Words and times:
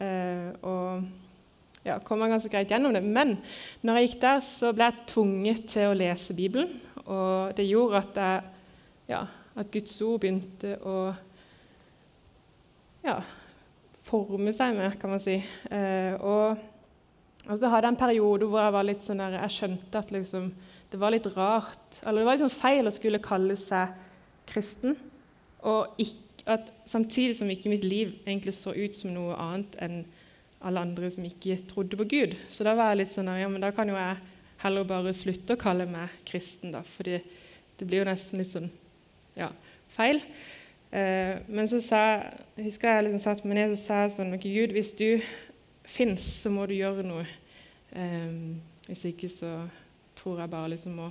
eh, 0.00 0.48
og 0.62 1.02
ja, 1.82 1.98
kom 2.06 2.22
meg 2.22 2.30
ganske 2.30 2.50
greit 2.52 2.70
gjennom 2.70 2.94
det. 2.94 3.02
Men 3.02 3.36
når 3.82 3.98
jeg 3.98 4.08
gikk 4.08 4.22
der, 4.22 4.42
så 4.46 4.72
ble 4.74 4.88
jeg 4.88 5.06
tvunget 5.10 5.68
til 5.72 5.90
å 5.90 5.98
lese 5.98 6.36
Bibelen. 6.38 6.70
Og 7.02 7.54
det 7.58 7.66
gjorde 7.66 8.02
at, 8.04 8.20
jeg, 8.22 8.42
ja, 9.10 9.22
at 9.58 9.70
Guds 9.74 9.96
ord 10.06 10.20
begynte 10.22 10.76
å 10.86 10.96
ja, 13.02 13.16
forme 14.06 14.54
seg 14.54 14.76
med, 14.78 14.94
kan 15.00 15.10
man 15.14 15.22
si. 15.22 15.40
Eh, 15.70 16.14
og, 16.20 16.62
og, 17.48 17.54
så 17.56 17.70
hadde 17.72 17.88
jeg 17.88 17.96
en 17.96 18.02
periode 18.04 18.46
hvor 18.46 18.62
jeg 18.62 18.76
var 18.76 18.86
litt 18.86 19.06
sånn 19.06 19.22
der, 19.22 19.40
jeg 19.42 19.56
skjønte 19.56 20.02
at 20.04 20.14
liksom, 20.14 20.52
det 20.92 21.00
var 21.00 21.14
litt 21.14 21.26
rart 21.32 22.02
Eller 22.04 22.20
det 22.20 22.28
var 22.28 22.40
sånn 22.42 22.52
feil 22.52 22.88
å 22.88 22.92
skulle 22.92 23.22
kalle 23.24 23.56
seg 23.58 23.94
kristen. 24.50 24.94
Og 25.66 26.02
ikke, 26.02 26.20
at 26.50 26.72
samtidig 26.88 27.36
som 27.38 27.50
ikke 27.50 27.70
mitt 27.70 27.84
liv 27.86 28.16
egentlig 28.26 28.54
så 28.56 28.74
ut 28.74 28.96
som 28.98 29.12
noe 29.14 29.36
annet 29.38 29.76
enn 29.82 30.02
alle 30.62 30.82
andre 30.82 31.10
som 31.10 31.26
ikke 31.26 31.60
trodde 31.70 31.98
på 31.98 32.06
Gud. 32.10 32.36
Så 32.50 32.64
da 32.66 32.74
var 32.78 32.92
jeg 32.92 33.02
litt 33.02 33.14
sånn 33.14 33.30
ja, 33.34 33.48
men 33.50 33.62
da 33.62 33.72
kan 33.74 33.90
jo 33.90 33.98
jeg 33.98 34.18
heller 34.62 34.86
bare 34.86 35.14
slutte 35.16 35.56
å 35.56 35.60
kalle 35.60 35.88
meg 35.90 36.12
kristen, 36.28 36.74
da. 36.74 36.84
For 36.86 37.06
det 37.06 37.22
blir 37.82 38.02
jo 38.02 38.10
nesten 38.10 38.38
litt 38.38 38.52
sånn 38.52 38.70
ja, 39.38 39.50
feil. 39.94 40.20
Eh, 40.92 41.40
men 41.48 41.70
så 41.70 41.80
sa 41.82 42.02
jeg 42.56 42.68
husker 42.68 42.98
jeg 42.98 43.08
liksom 43.08 43.24
satt 43.24 43.46
meg 43.46 43.58
ned 43.58 43.74
og 43.74 43.80
sa 43.80 44.04
sånn 44.12 44.34
Ok, 44.36 44.44
Gud, 44.52 44.74
hvis 44.76 44.92
du 44.98 45.22
fins, 45.88 46.26
så 46.44 46.52
må 46.52 46.66
du 46.68 46.76
gjøre 46.76 47.06
noe. 47.06 47.26
Eh, 47.96 48.38
hvis 48.86 49.06
ikke 49.10 49.30
så 49.32 49.56
tror 50.18 50.44
jeg 50.44 50.52
bare 50.52 50.74
liksom 50.74 50.98
må 51.00 51.10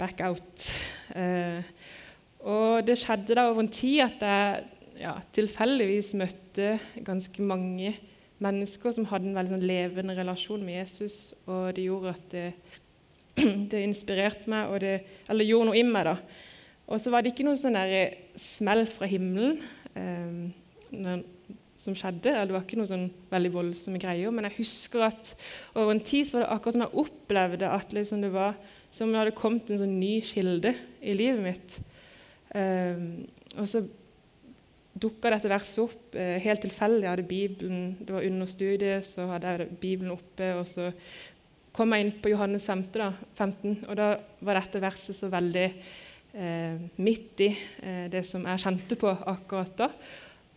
back 0.00 0.22
out. 0.24 0.66
Eh, 1.14 1.60
og 2.40 2.86
det 2.86 2.98
skjedde 3.00 3.36
da 3.36 3.48
over 3.50 3.64
en 3.64 3.72
tid 3.72 4.00
at 4.04 4.22
jeg 4.24 4.68
ja, 5.00 5.14
tilfeldigvis 5.36 6.14
møtte 6.18 6.74
ganske 7.04 7.44
mange 7.44 7.94
mennesker 8.40 8.94
som 8.96 9.08
hadde 9.10 9.30
en 9.30 9.36
veldig 9.36 9.54
sånn 9.54 9.66
levende 9.68 10.16
relasjon 10.16 10.62
med 10.64 10.80
Jesus. 10.80 11.34
Og 11.48 11.74
det 11.76 11.84
gjorde 11.86 12.14
at 12.14 12.32
det, 12.32 12.46
det 13.72 13.82
inspirerte 13.84 14.48
meg, 14.52 14.72
det, 14.84 14.94
eller 15.28 15.48
gjorde 15.48 15.70
noe 15.70 15.80
i 15.80 15.84
meg. 15.86 16.08
da. 16.08 16.16
Og 16.90 17.00
så 17.00 17.12
var 17.12 17.22
det 17.22 17.34
ikke 17.34 17.46
noe 17.46 17.60
sånn 17.60 17.76
der 17.76 18.16
smell 18.40 18.86
fra 18.90 19.08
himmelen 19.10 19.60
eh, 19.94 21.20
som 21.80 21.96
skjedde. 21.96 22.32
Det 22.32 22.56
var 22.56 22.64
ikke 22.64 22.80
noe 22.80 22.90
sånn 22.90 23.06
veldig 23.30 23.52
voldsomme 23.54 24.00
greier. 24.02 24.32
Men 24.34 24.48
jeg 24.48 24.62
husker 24.62 25.06
at 25.10 25.34
over 25.74 25.94
en 25.94 26.04
tid 26.04 26.28
så 26.28 26.38
var 26.38 26.46
det 26.46 26.52
akkurat 26.56 26.76
som 26.76 26.86
jeg 26.86 27.04
opplevde 27.04 27.72
at 27.76 27.96
liksom 27.96 28.24
det 28.24 28.32
var 28.34 28.58
som 28.90 29.06
om 29.06 29.14
det 29.14 29.20
hadde 29.20 29.38
kommet 29.38 29.70
en 29.70 29.78
sånn 29.78 30.00
ny 30.00 30.16
kilde 30.26 30.74
i 30.98 31.14
livet 31.14 31.44
mitt. 31.44 31.78
Um, 32.50 33.28
og 33.60 33.66
så 33.70 33.84
dukka 35.00 35.30
dette 35.30 35.50
verset 35.50 35.84
opp 35.84 36.16
uh, 36.18 36.36
helt 36.42 36.64
tilfeldig. 36.64 37.04
Jeg 37.04 37.12
hadde 37.12 37.28
Bibelen, 37.28 37.82
Det 38.00 38.14
var 38.14 38.26
under 38.26 38.50
studiet, 38.50 39.06
så 39.06 39.28
hadde 39.30 39.52
jeg 39.54 39.68
Bibelen 39.80 40.16
oppe. 40.16 40.50
Og 40.58 40.66
så 40.66 40.90
kom 41.76 41.94
jeg 41.94 42.06
inn 42.06 42.16
på 42.22 42.32
Johannes 42.32 42.66
15, 42.66 42.90
da, 42.98 43.12
15 43.38 43.84
og 43.86 43.94
da 43.98 44.08
var 44.42 44.58
dette 44.58 44.82
verset 44.82 45.14
så 45.14 45.28
veldig 45.30 45.66
eh, 45.70 46.80
midt 46.98 47.42
i 47.46 47.50
eh, 47.54 48.08
det 48.10 48.24
som 48.26 48.42
jeg 48.48 48.62
kjente 48.64 48.98
på 48.98 49.12
akkurat 49.14 49.76
da. 49.78 49.90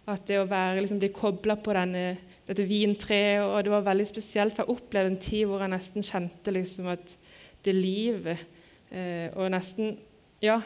At 0.10 0.26
det 0.28 0.40
å 0.42 0.48
være, 0.50 0.82
liksom, 0.82 0.98
bli 1.00 1.12
kobla 1.16 1.56
på 1.62 1.76
denne, 1.78 2.18
dette 2.50 2.66
vintreet, 2.68 3.46
og 3.46 3.62
det 3.64 3.72
var 3.72 3.86
veldig 3.86 4.08
spesielt. 4.10 4.58
Jeg 4.60 4.74
opplevde 4.74 5.14
en 5.14 5.22
tid 5.22 5.46
hvor 5.48 5.62
jeg 5.64 5.72
nesten 5.72 6.04
kjente 6.10 6.56
liksom, 6.58 6.90
at 6.92 7.14
det 7.64 7.78
livet 7.78 8.50
og 9.40 9.48
nesten 9.50 9.96
Ja, 10.44 10.58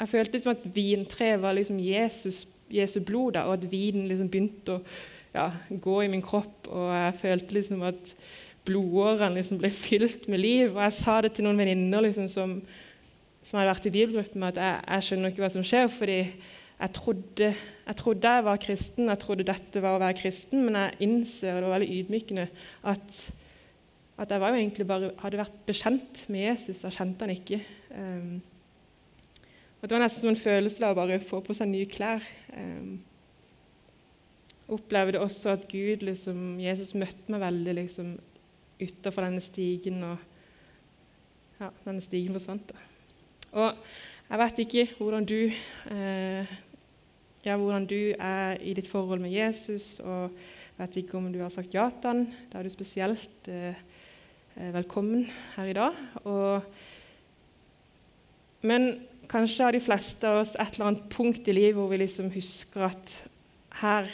jeg 0.00 0.12
følte 0.12 0.40
som 0.42 0.52
at 0.52 0.64
vintreet 0.74 1.40
var 1.42 1.56
liksom 1.56 1.78
Jesus, 1.80 2.44
Jesu 2.72 2.98
blod, 3.00 3.36
da, 3.36 3.46
og 3.48 3.56
at 3.56 3.68
vinen 3.70 4.08
liksom 4.10 4.28
begynte 4.32 4.76
å 4.76 4.82
ja, 5.36 5.46
gå 5.70 6.00
i 6.02 6.10
min 6.12 6.24
kropp. 6.24 6.68
Og 6.68 6.90
jeg 6.92 7.14
følte 7.22 7.56
liksom 7.56 7.84
at 7.86 8.12
blodårene 8.66 9.38
liksom 9.38 9.60
ble 9.62 9.70
fylt 9.74 10.26
med 10.32 10.42
liv. 10.42 10.74
Og 10.74 10.82
jeg 10.84 10.98
sa 10.98 11.20
det 11.24 11.36
til 11.36 11.46
noen 11.46 11.60
venninner 11.60 12.04
liksom, 12.04 12.28
som, 12.32 12.58
som, 13.42 13.58
hadde 13.58 13.70
vært 13.70 13.88
i 13.88 13.94
bibelgruppen, 13.94 14.46
at 14.48 14.60
jeg, 14.60 14.84
jeg, 14.84 15.08
skjønner 15.08 15.32
ikke 15.32 15.44
hva 15.46 15.52
som 15.54 15.66
skjer. 15.66 15.88
fordi 15.92 16.20
jeg 16.76 16.92
trodde, 16.92 17.50
jeg 17.86 17.96
trodde, 17.96 18.34
jeg 18.36 18.44
var 18.44 18.60
kristen, 18.60 19.08
jeg 19.08 19.20
trodde 19.22 19.48
dette 19.48 19.80
var 19.80 19.96
å 19.96 20.02
være 20.02 20.18
kristen, 20.18 20.66
men 20.66 20.76
jeg 20.76 21.06
innser, 21.06 21.54
og 21.54 21.62
det 21.62 21.70
var 21.70 21.78
veldig 21.78 22.00
ydmykende, 22.02 22.44
at, 22.92 23.20
at 24.20 24.34
jeg 24.34 24.42
var 24.42 24.52
jo 24.52 24.58
egentlig 24.60 24.86
bare 24.90 25.08
hadde 25.22 25.40
vært 25.40 25.56
bekjent 25.70 26.20
med 26.28 26.44
Jesus. 26.50 26.82
Jeg 26.84 26.98
kjente 26.98 27.24
han 27.24 27.32
ikke. 27.32 27.62
Um, 27.96 28.36
og 29.86 29.90
Det 29.90 29.94
var 29.94 30.02
nesten 30.02 30.24
som 30.24 30.32
en 30.32 30.40
følelse 30.40 30.82
av 30.82 30.96
å 30.96 30.98
bare 30.98 31.20
få 31.22 31.38
på 31.46 31.54
seg 31.54 31.68
nye 31.70 31.86
klær. 31.86 32.24
Um, 32.50 32.96
opplevde 34.74 35.20
også 35.22 35.52
at 35.52 35.68
Gud, 35.70 36.02
liksom, 36.02 36.56
Jesus 36.58 36.90
møtte 36.98 37.30
meg 37.30 37.44
veldig 37.44 37.74
liksom, 37.78 38.08
utafor 38.82 39.28
denne 39.28 39.44
stigen, 39.46 40.02
og 40.02 41.60
ja, 41.60 41.70
denne 41.84 42.02
stigen 42.02 42.34
forsvant. 42.34 42.72
Da. 42.72 42.82
Og 43.62 43.78
jeg 44.26 44.42
vet 44.42 44.60
ikke 44.64 44.86
hvordan 44.98 45.30
du, 45.30 45.38
eh, 45.94 46.54
ja, 47.46 47.54
hvordan 47.54 47.86
du 47.86 48.10
er 48.18 48.58
i 48.58 48.74
ditt 48.74 48.90
forhold 48.90 49.22
med 49.22 49.38
Jesus, 49.38 50.00
og 50.00 50.34
jeg 50.34 50.80
vet 50.80 51.02
ikke 51.04 51.20
om 51.20 51.30
du 51.30 51.44
har 51.44 51.54
sagt 51.54 51.78
ja 51.78 51.86
til 51.94 52.10
han. 52.10 52.26
Da 52.50 52.58
er 52.58 52.66
du 52.66 52.74
spesielt 52.74 53.54
eh, 53.54 53.78
eh 54.56 54.74
velkommen 54.74 55.28
her 55.54 55.70
i 55.70 55.78
dag. 55.78 55.94
Og, 56.24 56.62
men 58.66 59.06
Kanskje 59.26 59.64
har 59.64 59.74
de 59.74 59.82
fleste 59.82 60.28
av 60.28 60.44
oss 60.44 60.54
et 60.54 60.76
eller 60.76 60.90
annet 60.90 61.06
punkt 61.10 61.48
i 61.48 61.54
livet 61.54 61.74
hvor 61.78 61.90
vi 61.90 61.98
liksom 61.98 62.30
husker 62.34 62.86
at 62.92 63.14
her 63.80 64.10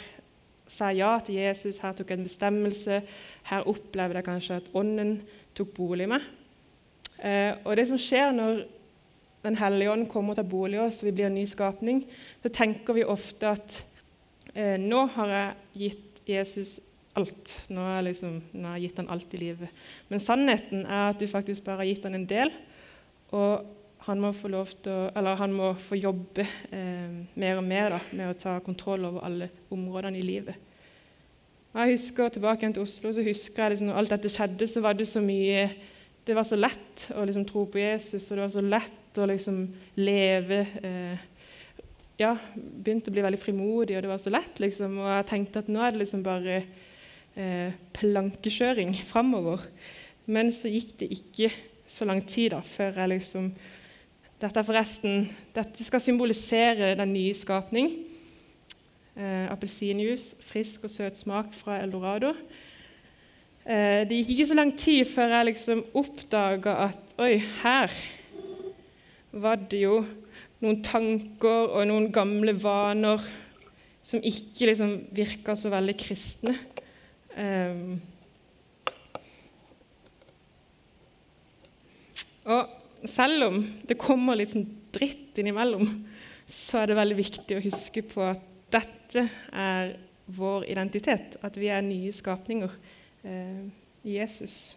sa 0.73 0.89
jeg 0.89 1.03
ja 1.03 1.11
til 1.21 1.37
Jesus, 1.37 1.79
her 1.83 1.93
tok 1.93 2.09
jeg 2.09 2.19
en 2.19 2.25
bestemmelse, 2.27 3.01
her 3.49 3.67
opplevde 3.69 4.17
jeg 4.19 4.25
kanskje 4.25 4.57
at 4.57 4.71
Ånden 4.73 5.19
tok 5.53 5.73
bolig 5.77 6.07
i 6.07 6.13
meg. 6.15 6.25
Eh, 7.19 7.51
og 7.61 7.77
det 7.77 7.87
som 7.91 7.99
skjer 8.01 8.33
når 8.35 8.63
Den 9.43 9.57
hellige 9.59 9.91
ånd 9.91 10.05
kommer 10.07 10.31
og 10.31 10.37
tar 10.39 10.45
bolig 10.47 10.77
i 10.77 10.79
oss, 10.79 11.01
og 11.01 11.09
vi 11.09 11.11
blir 11.17 11.25
en 11.27 11.33
ny 11.35 11.41
skapning, 11.43 11.97
så 12.39 12.47
tenker 12.47 12.95
vi 12.95 13.01
ofte 13.03 13.49
at 13.49 13.73
eh, 14.55 14.77
nå 14.79 15.01
har 15.17 15.33
jeg 15.33 15.81
gitt 15.81 16.21
Jesus 16.31 16.77
alt. 17.19 17.51
Nå 17.67 17.83
har, 17.83 17.97
jeg 17.97 18.05
liksom, 18.07 18.37
nå 18.55 18.69
har 18.69 18.77
jeg 18.79 18.87
gitt 18.87 19.01
han 19.01 19.11
alt 19.11 19.35
i 19.35 19.41
livet. 19.41 19.81
Men 20.07 20.23
sannheten 20.23 20.85
er 20.85 21.09
at 21.09 21.19
du 21.19 21.27
faktisk 21.27 21.65
bare 21.65 21.81
har 21.81 21.89
gitt 21.91 22.07
han 22.07 22.15
en 22.15 22.29
del. 22.29 22.53
Og 23.35 23.67
han 24.03 24.19
må 24.19 24.33
få 24.35 24.49
å, 24.51 24.97
han 25.39 25.55
må 25.55 25.71
få 25.79 25.95
jobbe 25.95 26.43
eh, 26.75 27.13
mer 27.39 27.59
og 27.59 27.63
mer 27.63 27.95
da, 27.95 27.99
med 28.11 28.33
å 28.33 28.37
ta 28.39 28.57
kontroll 28.63 29.05
over 29.07 29.23
alle 29.23 29.49
områdene 29.71 30.19
i 30.19 30.25
livet. 30.25 30.71
Jeg 31.73 31.95
husker 31.95 32.29
Tilbake 32.29 32.67
til 32.69 32.83
Oslo 32.83 33.09
så 33.15 33.23
husker 33.25 33.63
jeg 33.63 33.73
liksom, 33.73 33.87
når 33.89 34.01
alt 34.01 34.11
dette 34.13 34.29
skjedde, 34.29 34.67
så 34.69 34.83
var 34.83 34.93
det 34.93 35.07
så 35.09 35.23
mye 35.23 35.71
Det 36.23 36.35
var 36.37 36.45
så 36.45 36.55
lett 36.55 37.07
å 37.15 37.23
liksom, 37.25 37.45
tro 37.49 37.65
på 37.67 37.79
Jesus, 37.81 38.27
og 38.29 38.37
det 38.37 38.43
var 38.43 38.51
så 38.53 38.61
lett 38.63 39.17
å 39.19 39.25
liksom, 39.27 39.63
leve 39.99 40.59
eh, 40.83 41.23
Ja, 42.19 42.35
begynte 42.53 43.09
å 43.09 43.15
bli 43.15 43.25
veldig 43.25 43.41
frimodig, 43.41 43.97
og 43.97 44.03
det 44.05 44.11
var 44.11 44.21
så 44.21 44.31
lett. 44.31 44.59
Liksom, 44.61 44.99
og 45.01 45.09
jeg 45.09 45.29
tenkte 45.31 45.63
at 45.63 45.71
nå 45.71 45.81
er 45.81 45.95
det 45.95 46.03
liksom 46.03 46.21
bare 46.23 46.59
eh, 47.35 47.73
plankekjøring 47.97 48.93
framover. 49.11 49.65
Men 50.29 50.53
så 50.55 50.71
gikk 50.71 50.93
det 51.01 51.09
ikke 51.17 51.49
så 51.89 52.05
lang 52.07 52.21
tid 52.27 52.53
da, 52.53 52.61
før 52.63 53.01
jeg 53.01 53.15
liksom 53.15 53.49
dette, 54.43 54.63
forresten, 54.67 55.29
dette 55.55 55.85
skal 55.85 56.01
symbolisere 56.03 56.93
den 56.99 57.13
nye 57.15 57.35
skapning. 57.37 57.93
Eh, 59.15 59.45
Appelsinjuice, 59.53 60.35
frisk 60.43 60.83
og 60.87 60.91
søt 60.91 61.19
smak 61.21 61.53
fra 61.55 61.77
eldorado. 61.83 62.33
Eh, 63.63 64.03
det 64.09 64.19
gikk 64.19 64.33
ikke 64.33 64.49
så 64.49 64.57
lang 64.59 64.73
tid 64.75 65.05
før 65.07 65.37
jeg 65.37 65.49
liksom 65.51 65.85
oppdaga 65.95 66.75
at 66.89 67.15
oi, 67.23 67.37
her 67.61 67.93
var 69.31 69.63
det 69.71 69.85
jo 69.85 70.01
noen 70.63 70.83
tanker 70.83 71.71
og 71.71 71.87
noen 71.87 72.11
gamle 72.11 72.57
vaner 72.59 73.23
som 74.03 74.19
ikke 74.19 74.67
liksom 74.73 74.97
virka 75.15 75.55
så 75.55 75.71
veldig 75.71 75.95
kristne. 76.03 76.57
Eh, 77.39 77.95
og 82.43 82.82
selv 83.09 83.47
om 83.49 83.59
det 83.87 83.99
kommer 83.99 84.37
litt 84.37 84.53
sånn 84.53 84.67
dritt 84.93 85.39
innimellom, 85.41 85.87
så 86.49 86.81
er 86.81 86.91
det 86.91 86.99
veldig 86.99 87.17
viktig 87.17 87.57
å 87.57 87.63
huske 87.63 88.03
på 88.05 88.23
at 88.25 88.43
dette 88.73 89.27
er 89.51 89.95
vår 90.33 90.67
identitet. 90.71 91.37
At 91.43 91.57
vi 91.59 91.69
er 91.71 91.83
nye 91.85 92.13
skapninger 92.15 92.71
eh, 93.27 93.65
i 94.03 94.17
Jesus. 94.17 94.75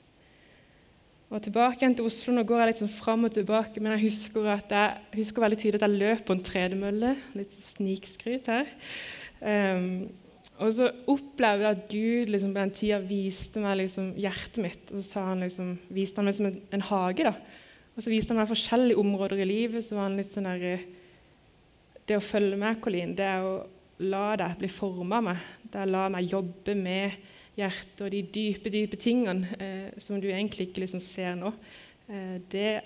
Og 1.26 1.43
tilbake 1.43 1.81
igjen 1.81 1.96
til 1.99 2.06
Oslo. 2.06 2.34
Nå 2.34 2.44
går 2.46 2.62
jeg 2.62 2.70
litt 2.70 2.82
sånn 2.84 2.93
fram 2.93 3.26
og 3.26 3.34
tilbake, 3.34 3.82
men 3.82 3.96
jeg 3.96 4.06
husker, 4.06 4.46
jeg 4.46 5.17
husker 5.17 5.43
veldig 5.43 5.58
tydelig 5.58 5.81
at 5.81 5.88
jeg 5.88 6.02
løp 6.02 6.23
på 6.28 6.37
en 6.37 6.44
tredemølle. 6.46 7.17
Litt 7.38 7.56
snikskryt 7.73 8.50
her. 8.52 8.70
Um, 9.40 10.06
og 10.62 10.70
så 10.73 10.87
opplevde 11.12 11.67
jeg 11.67 11.76
at 11.76 11.88
Gud 11.90 12.31
liksom, 12.32 12.55
på 12.55 12.62
den 12.62 12.75
tida 12.78 13.00
viste 13.05 13.61
meg 13.61 13.81
liksom, 13.82 14.12
hjertet 14.17 14.62
mitt. 14.62 14.93
Og 14.94 15.02
så 15.05 15.25
han, 15.26 15.43
liksom, 15.44 15.75
viste 15.93 16.23
han 16.23 16.31
meg 16.31 16.38
som 16.38 16.49
en, 16.49 16.61
en 16.78 16.87
hage. 16.93 17.26
da, 17.26 17.34
og 17.97 18.05
så 18.05 18.13
viste 18.13 18.35
han 18.35 18.43
meg 18.43 18.51
forskjellige 18.51 19.01
områder 19.01 19.41
i 19.41 19.49
livet. 19.49 19.85
så 19.85 19.97
var 19.97 20.11
han 20.11 20.19
litt 20.21 20.33
sånn 20.33 20.51
der, 20.51 20.85
Det 22.07 22.17
å 22.17 22.23
følge 22.23 22.57
med, 22.57 22.81
Colin, 22.81 23.17
det 23.17 23.25
er 23.25 23.43
å 23.43 23.67
la 24.05 24.37
deg 24.37 24.59
bli 24.61 24.69
forma 24.69 25.21
meg. 25.21 25.39
å 25.73 25.85
la 25.89 26.09
meg 26.13 26.29
jobbe 26.31 26.75
med 26.77 27.17
hjertet 27.57 28.03
og 28.05 28.11
de 28.13 28.23
dype, 28.23 28.71
dype 28.71 28.97
tingene 29.01 29.57
eh, 29.59 29.99
som 29.99 30.21
du 30.21 30.29
egentlig 30.29 30.69
ikke 30.69 30.85
liksom 30.85 31.01
ser 31.01 31.35
nå. 31.41 31.53
Eh, 32.09 32.37
det 32.53 32.83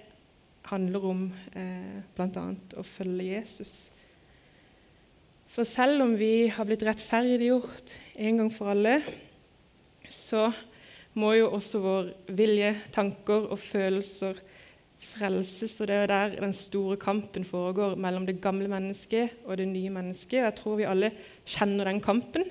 handler 0.70 1.06
om 1.10 1.24
eh, 1.58 2.02
bl.a. 2.14 2.44
å 2.78 2.84
følge 2.86 3.32
Jesus. 3.34 3.90
For 5.50 5.66
selv 5.66 6.04
om 6.04 6.14
vi 6.14 6.46
har 6.54 6.64
blitt 6.68 6.84
rettferdiggjort 6.86 7.96
en 8.14 8.38
gang 8.38 8.52
for 8.54 8.70
alle, 8.70 9.00
så 10.06 10.52
må 11.18 11.34
jo 11.34 11.50
også 11.50 11.82
vår 11.82 12.12
vilje, 12.38 12.76
tanker 12.94 13.50
og 13.50 13.58
følelser 13.58 14.38
frelses. 15.00 15.78
Og 15.80 15.88
det 15.88 15.96
er 15.96 16.04
jo 16.04 16.10
der 16.12 16.36
den 16.40 16.54
store 16.56 16.96
kampen 17.00 17.44
foregår 17.44 17.96
mellom 18.00 18.26
det 18.28 18.40
gamle 18.42 18.68
mennesket 18.68 19.42
og 19.44 19.58
det 19.58 19.68
nye 19.68 19.90
mennesket. 19.90 20.42
Jeg 20.42 20.54
tror 20.60 20.78
vi 20.80 20.88
alle 20.88 21.12
kjenner 21.46 21.88
den 21.88 22.00
kampen, 22.00 22.44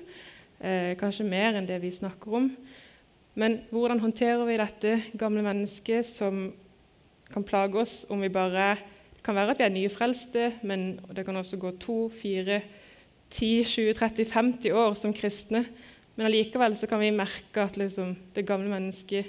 eh, 0.60 0.96
kanskje 0.98 1.28
mer 1.28 1.56
enn 1.56 1.68
det 1.68 1.80
vi 1.82 1.90
snakker 1.90 2.34
om. 2.34 2.50
Men 3.34 3.60
hvordan 3.70 4.00
håndterer 4.00 4.44
vi 4.44 4.58
dette 4.58 5.02
gamle 5.18 5.42
mennesket 5.42 6.06
som 6.06 6.52
kan 7.30 7.44
plage 7.46 7.78
oss 7.78 8.06
om 8.10 8.20
vi 8.20 8.28
bare 8.28 8.76
Det 9.20 9.24
kan 9.24 9.34
være 9.34 9.50
at 9.50 9.58
vi 9.58 9.64
er 9.64 9.68
nyfrelste, 9.68 10.52
men 10.62 11.00
det 11.14 11.26
kan 11.26 11.36
også 11.36 11.58
gå 11.60 11.70
to, 11.76 12.08
fire, 12.08 12.62
ti, 13.30 13.64
20, 13.64 13.92
30, 13.92 14.24
50 14.24 14.72
år 14.72 14.94
som 14.94 15.12
kristne. 15.12 15.66
Men 16.16 16.26
allikevel 16.26 16.74
kan 16.88 17.00
vi 17.00 17.10
merke 17.10 17.60
at 17.60 17.76
liksom, 17.76 18.16
det 18.34 18.46
gamle 18.46 18.70
mennesket 18.70 19.26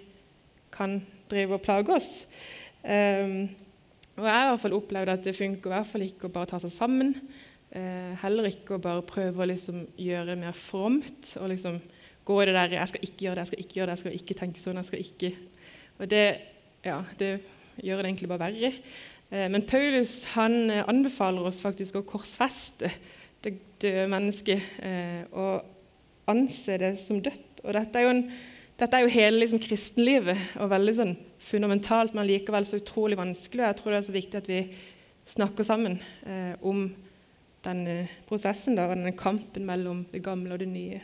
kan 0.71 1.01
drive 1.29 1.53
og 1.53 1.62
plage 1.62 1.94
oss. 1.94 2.27
Um, 2.81 3.50
og 4.18 4.25
Jeg 4.25 4.33
har 4.33 4.48
i 4.48 4.50
hvert 4.51 4.63
fall 4.63 4.75
opplevd 4.75 5.13
at 5.13 5.24
det 5.25 5.38
funker 5.38 5.69
i 5.69 5.74
hvert 5.75 5.89
fall 5.89 6.06
ikke 6.06 6.28
å 6.28 6.33
bare 6.33 6.50
ta 6.51 6.60
seg 6.62 6.74
sammen. 6.74 7.13
Uh, 7.72 8.18
heller 8.24 8.50
ikke 8.50 8.75
å 8.75 8.83
bare 8.83 9.06
prøve 9.07 9.44
å 9.44 9.48
liksom 9.48 9.86
gjøre 10.01 10.36
mer 10.39 10.57
fromt 10.57 11.36
og 11.39 11.54
liksom 11.54 11.80
gå 12.28 12.42
i 12.42 12.45
det 12.45 12.54
der 12.54 12.75
'Jeg 12.75 12.88
skal 12.88 13.04
ikke 13.04 13.24
gjøre 13.25 13.36
det, 13.36 13.42
jeg 13.42 13.48
skal 13.48 13.60
ikke 13.60 13.74
gjøre 13.74 13.86
det, 13.86 13.95
jeg 13.95 14.00
skal 14.00 14.19
ikke 14.19 14.39
tenke 14.39 14.60
sånn'. 14.60 14.75
jeg 14.75 14.86
skal 14.86 15.00
ikke... 15.00 15.31
Og 16.00 16.10
det, 16.10 16.38
ja, 16.86 17.04
det 17.19 17.42
gjør 17.83 17.98
det 17.98 18.06
egentlig 18.06 18.30
bare 18.30 18.51
verre. 18.51 18.74
Uh, 19.31 19.48
men 19.51 19.66
Paulus 19.66 20.25
han 20.25 20.69
uh, 20.69 20.83
anbefaler 20.88 21.42
oss 21.42 21.62
faktisk 21.62 21.95
å 21.95 22.06
korsfeste 22.06 22.92
det 23.44 23.57
døde 23.81 24.07
mennesket 24.07 24.62
og 25.31 25.66
anse 26.28 26.78
det 26.78 27.00
som 27.00 27.22
dødt. 27.22 27.63
Og 27.63 27.74
dette 27.74 27.98
er 27.98 28.04
jo, 28.04 28.10
en, 28.10 28.31
dette 28.78 28.98
er 28.98 29.01
jo 29.01 29.07
hele 29.07 29.39
liksom, 29.39 29.60
kristenlivet 29.60 30.38
og 30.62 30.69
veldig 30.69 30.94
sånn 30.94 31.16
fundamentalt, 31.41 32.13
men 32.13 32.27
likevel 32.29 32.67
så 32.69 32.79
utrolig 32.81 33.17
vanskelig. 33.17 33.63
og 33.63 33.67
Jeg 33.67 33.79
tror 33.79 33.91
det 33.91 33.97
er 33.97 34.07
så 34.07 34.17
viktig 34.17 34.38
at 34.38 34.49
vi 34.49 34.61
snakker 35.31 35.65
sammen 35.65 35.97
eh, 36.25 36.53
om 36.61 36.85
denne 37.65 38.07
prosessen 38.29 38.77
der, 38.77 38.89
og 38.89 38.97
den 38.97 39.17
kampen 39.17 39.65
mellom 39.65 40.05
det 40.13 40.23
gamle 40.25 40.53
og 40.53 40.59
det 40.59 40.69
nye. 40.69 41.01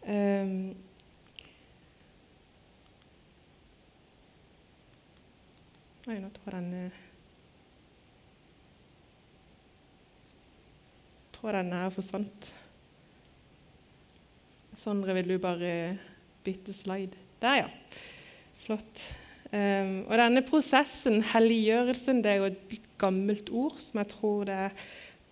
Um, 0.00 0.72
Oi, 6.08 6.16
nå 6.18 6.30
tror 6.34 6.54
jeg 6.56 6.62
den 6.64 6.74
eh, 6.74 7.02
tror 11.36 11.52
den 11.56 11.72
her 11.72 11.92
forsvant. 11.94 12.54
Sondre, 14.76 15.14
vil 15.14 15.28
du 15.28 15.38
bare 15.38 15.98
bytte 16.44 16.72
slide? 16.72 17.16
Der, 17.42 17.54
ja. 17.54 17.68
Flott. 18.70 19.00
Um, 19.50 20.04
og 20.06 20.14
denne 20.14 20.44
prosessen, 20.46 21.24
helliggjørelsen, 21.26 22.20
det 22.22 22.30
er 22.30 22.36
jo 22.38 22.50
et 22.52 22.84
gammelt 23.02 23.48
ord 23.50 23.80
som 23.82 23.98
jeg 23.98 24.10
tror 24.12 24.44
det 24.46 24.58
er 24.68 24.76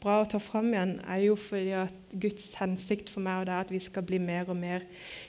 bra 0.02 0.17
å 0.25 0.26
ta 0.26 0.40
fram 0.43 0.73
igjen, 0.73 0.96
er 1.06 1.20
jo 1.23 1.37
fordi 1.38 1.76
at 1.79 2.11
Guds 2.19 2.49
hensikt 2.58 3.12
for 3.14 3.23
meg 3.23 3.44
og 3.44 3.46
det 3.46 3.55
er 3.55 3.69
at 3.69 3.73
vi 3.76 3.82
skal 3.85 4.06
bli 4.08 4.19
mer 4.23 4.50
og 4.50 4.58
mer 4.58 4.82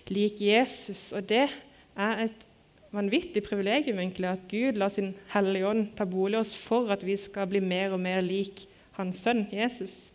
lik 0.10 0.42
Jesus. 0.42 1.12
Og 1.14 1.30
det 1.30 1.46
er 1.46 2.26
et 2.26 2.46
vanvittig 2.90 3.46
privilegium 3.46 4.02
egentlig, 4.02 4.34
at 4.34 4.50
Gud 4.50 4.82
lar 4.82 4.90
sin 4.94 5.14
Hellige 5.36 5.70
Ånd 5.70 5.92
ta 5.98 6.10
bolig 6.10 6.42
oss 6.42 6.58
for 6.58 6.90
at 6.90 7.06
vi 7.06 7.18
skal 7.22 7.50
bli 7.52 7.62
mer 7.62 7.94
og 7.94 8.02
mer 8.02 8.26
lik 8.26 8.66
Hans 8.98 9.22
sønn 9.22 9.46
Jesus. 9.54 10.08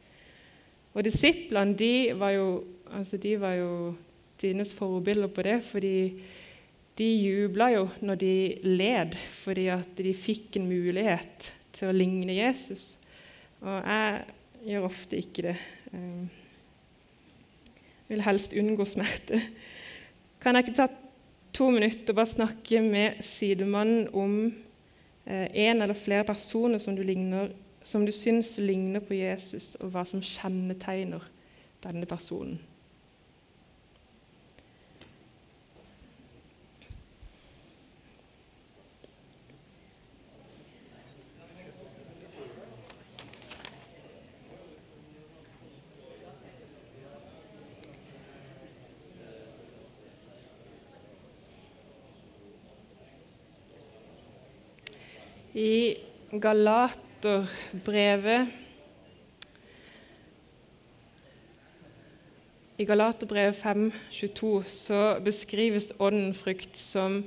Og 0.99 1.07
disiplene 1.07 1.79
de 1.79 1.95
var 2.19 2.35
jo, 2.35 2.65
altså 2.91 3.23
de 3.23 3.39
var 3.39 3.55
jo 3.63 3.75
dines 4.43 4.75
forbilder 4.75 5.31
på 5.31 5.47
det, 5.47 5.61
fordi 5.71 5.95
de 6.99 7.07
jubla 7.19 7.71
jo 7.75 7.89
når 8.07 8.19
de 8.21 8.35
led 8.63 9.17
fordi 9.41 9.67
at 9.75 9.97
de 9.99 10.15
fikk 10.15 10.61
en 10.61 10.69
mulighet 10.71 11.51
til 11.75 11.91
å 11.91 11.97
ligne 11.97 12.37
Jesus. 12.37 12.95
Og 13.65 13.81
jeg 13.83 14.25
gjør 14.69 14.89
ofte 14.89 15.19
ikke 15.19 15.47
det. 15.49 15.57
Jeg 18.05 18.13
vil 18.13 18.25
helst 18.27 18.55
unngå 18.55 18.87
smerte. 18.87 19.41
Kan 20.43 20.55
jeg 20.55 20.67
ikke 20.67 20.77
ta 20.77 20.89
to 21.55 21.71
minutter 21.73 22.13
og 22.13 22.19
bare 22.19 22.31
snakke 22.31 22.83
med 22.85 23.23
sidemannen 23.25 24.09
om 24.13 24.37
eh, 25.27 25.49
en 25.67 25.83
eller 25.83 25.97
flere 25.99 26.27
personer 26.29 26.79
som 26.83 26.97
du, 26.97 27.03
ligner, 27.03 27.55
som 27.83 28.05
du 28.07 28.13
syns 28.13 28.57
ligner 28.59 29.01
på 29.01 29.17
Jesus, 29.17 29.75
og 29.81 29.95
hva 29.95 30.05
som 30.09 30.23
kjennetegner 30.23 31.25
denne 31.85 32.07
personen? 32.11 32.59
I 55.55 56.03
Galaterbrevet 56.35 58.51
I 62.75 62.83
Galaterbrevet 62.85 63.55
5,22 63.55 64.65
så 64.67 65.21
beskrives 65.23 65.93
ånden 66.03 66.35
frukt 66.35 66.75
som 66.75 67.23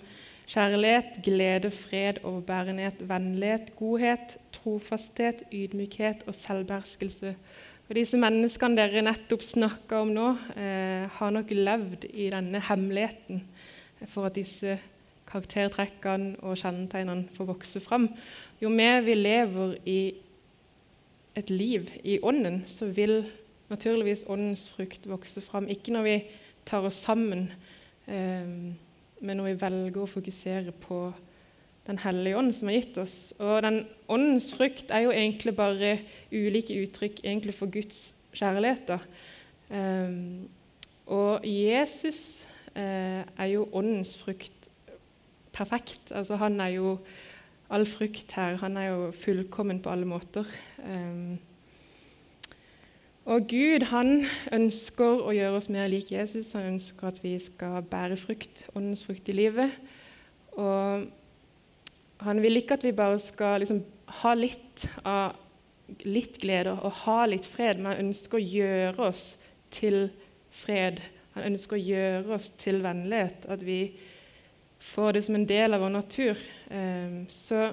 kjærlighet, 0.48 1.24
glede, 1.24 1.72
fred, 1.72 2.20
overbærenhet, 2.24 2.94
vennlighet, 3.08 3.76
godhet, 3.80 4.38
trofasthet, 4.52 5.44
ydmykhet 5.54 6.24
og 6.28 6.36
selvbeherskelse. 6.36 7.36
Og 7.88 7.96
Disse 7.96 8.20
menneskene 8.20 8.76
dere 8.76 9.02
nettopp 9.08 9.44
snakka 9.48 10.04
om 10.04 10.12
nå, 10.12 10.36
eh, 10.60 11.08
har 11.16 11.32
nok 11.32 11.48
levd 11.56 12.12
i 12.12 12.28
denne 12.36 12.60
hemmeligheten 12.60 13.48
for 14.12 14.28
at 14.28 14.36
disse 14.36 14.76
karaktertrekkene 15.28 16.38
og 16.46 16.58
kjennetegnene 16.60 17.28
får 17.36 17.50
vokse 17.50 17.82
fram. 17.84 18.10
Jo 18.62 18.72
mer 18.74 19.02
vi 19.06 19.16
lever 19.18 19.76
i 19.86 20.00
et 21.38 21.52
liv 21.54 21.90
i 22.04 22.18
ånden, 22.24 22.64
så 22.66 22.90
vil 22.90 23.22
naturligvis 23.70 24.26
åndens 24.28 24.68
frukt 24.74 25.08
vokse 25.10 25.42
fram. 25.44 25.70
Ikke 25.70 25.94
når 25.94 26.08
vi 26.08 26.18
tar 26.66 26.86
oss 26.88 27.04
sammen, 27.04 27.52
eh, 28.08 28.74
men 29.22 29.38
når 29.38 29.52
vi 29.52 29.62
velger 29.62 30.04
å 30.04 30.12
fokusere 30.12 30.72
på 30.72 31.14
Den 31.88 32.02
hellige 32.04 32.36
ånd 32.36 32.52
som 32.52 32.68
har 32.68 32.76
gitt 32.76 32.98
oss. 33.00 33.34
Og 33.40 33.62
den 33.64 33.86
Åndens 34.12 34.50
frukt 34.52 34.90
er 34.92 35.06
jo 35.06 35.14
egentlig 35.16 35.54
bare 35.56 36.02
ulike 36.34 36.76
uttrykk 36.84 37.22
egentlig 37.24 37.54
for 37.56 37.72
Guds 37.72 38.14
kjærlighet. 38.36 38.92
Eh, 39.72 40.12
og 41.08 41.48
Jesus 41.48 42.46
eh, 42.76 43.24
er 43.24 43.46
jo 43.54 43.70
åndens 43.72 44.18
frukt 44.20 44.57
perfekt. 45.58 46.12
Altså, 46.12 46.38
han 46.40 46.60
er 46.62 46.76
jo 46.78 46.98
all 47.74 47.86
frukt 47.90 48.32
her. 48.38 48.58
Han 48.62 48.78
er 48.78 48.92
jo 48.92 49.12
fullkommen 49.12 49.82
på 49.84 49.92
alle 49.92 50.08
måter. 50.08 50.48
Um, 50.86 51.38
og 53.28 53.50
Gud 53.52 53.84
han 53.90 54.22
ønsker 54.56 55.26
å 55.28 55.34
gjøre 55.36 55.60
oss 55.60 55.68
mer 55.74 55.90
lik 55.92 56.14
Jesus. 56.14 56.54
Han 56.56 56.78
ønsker 56.78 57.10
at 57.10 57.20
vi 57.24 57.34
skal 57.44 57.82
bære 57.84 58.16
frukt, 58.22 58.64
åndens 58.72 59.04
frukt 59.04 59.28
i 59.28 59.36
livet. 59.36 59.74
Og 60.56 61.10
han 62.24 62.40
vil 62.42 62.62
ikke 62.62 62.78
at 62.80 62.88
vi 62.88 62.96
bare 62.96 63.20
skal 63.20 63.60
liksom, 63.62 63.84
ha 64.22 64.34
litt 64.38 64.88
av 65.04 65.36
litt 66.04 66.36
glede 66.42 66.74
og 66.76 67.04
ha 67.06 67.22
litt 67.30 67.46
fred, 67.48 67.80
men 67.80 67.94
han 67.94 68.10
ønsker 68.10 68.40
å 68.40 68.44
gjøre 68.44 69.06
oss 69.08 69.22
til 69.72 70.10
fred. 70.52 71.00
Han 71.36 71.54
ønsker 71.54 71.78
å 71.78 71.84
gjøre 71.84 72.36
oss 72.36 72.50
til 72.60 72.82
vennlighet. 72.84 73.46
At 73.48 73.64
vi 73.64 73.80
får 74.80 75.14
det 75.18 75.26
som 75.26 75.36
en 75.38 75.48
del 75.50 75.74
av 75.76 75.84
vår 75.84 75.94
natur. 75.94 76.40
Ehm, 76.72 77.26
så 77.30 77.72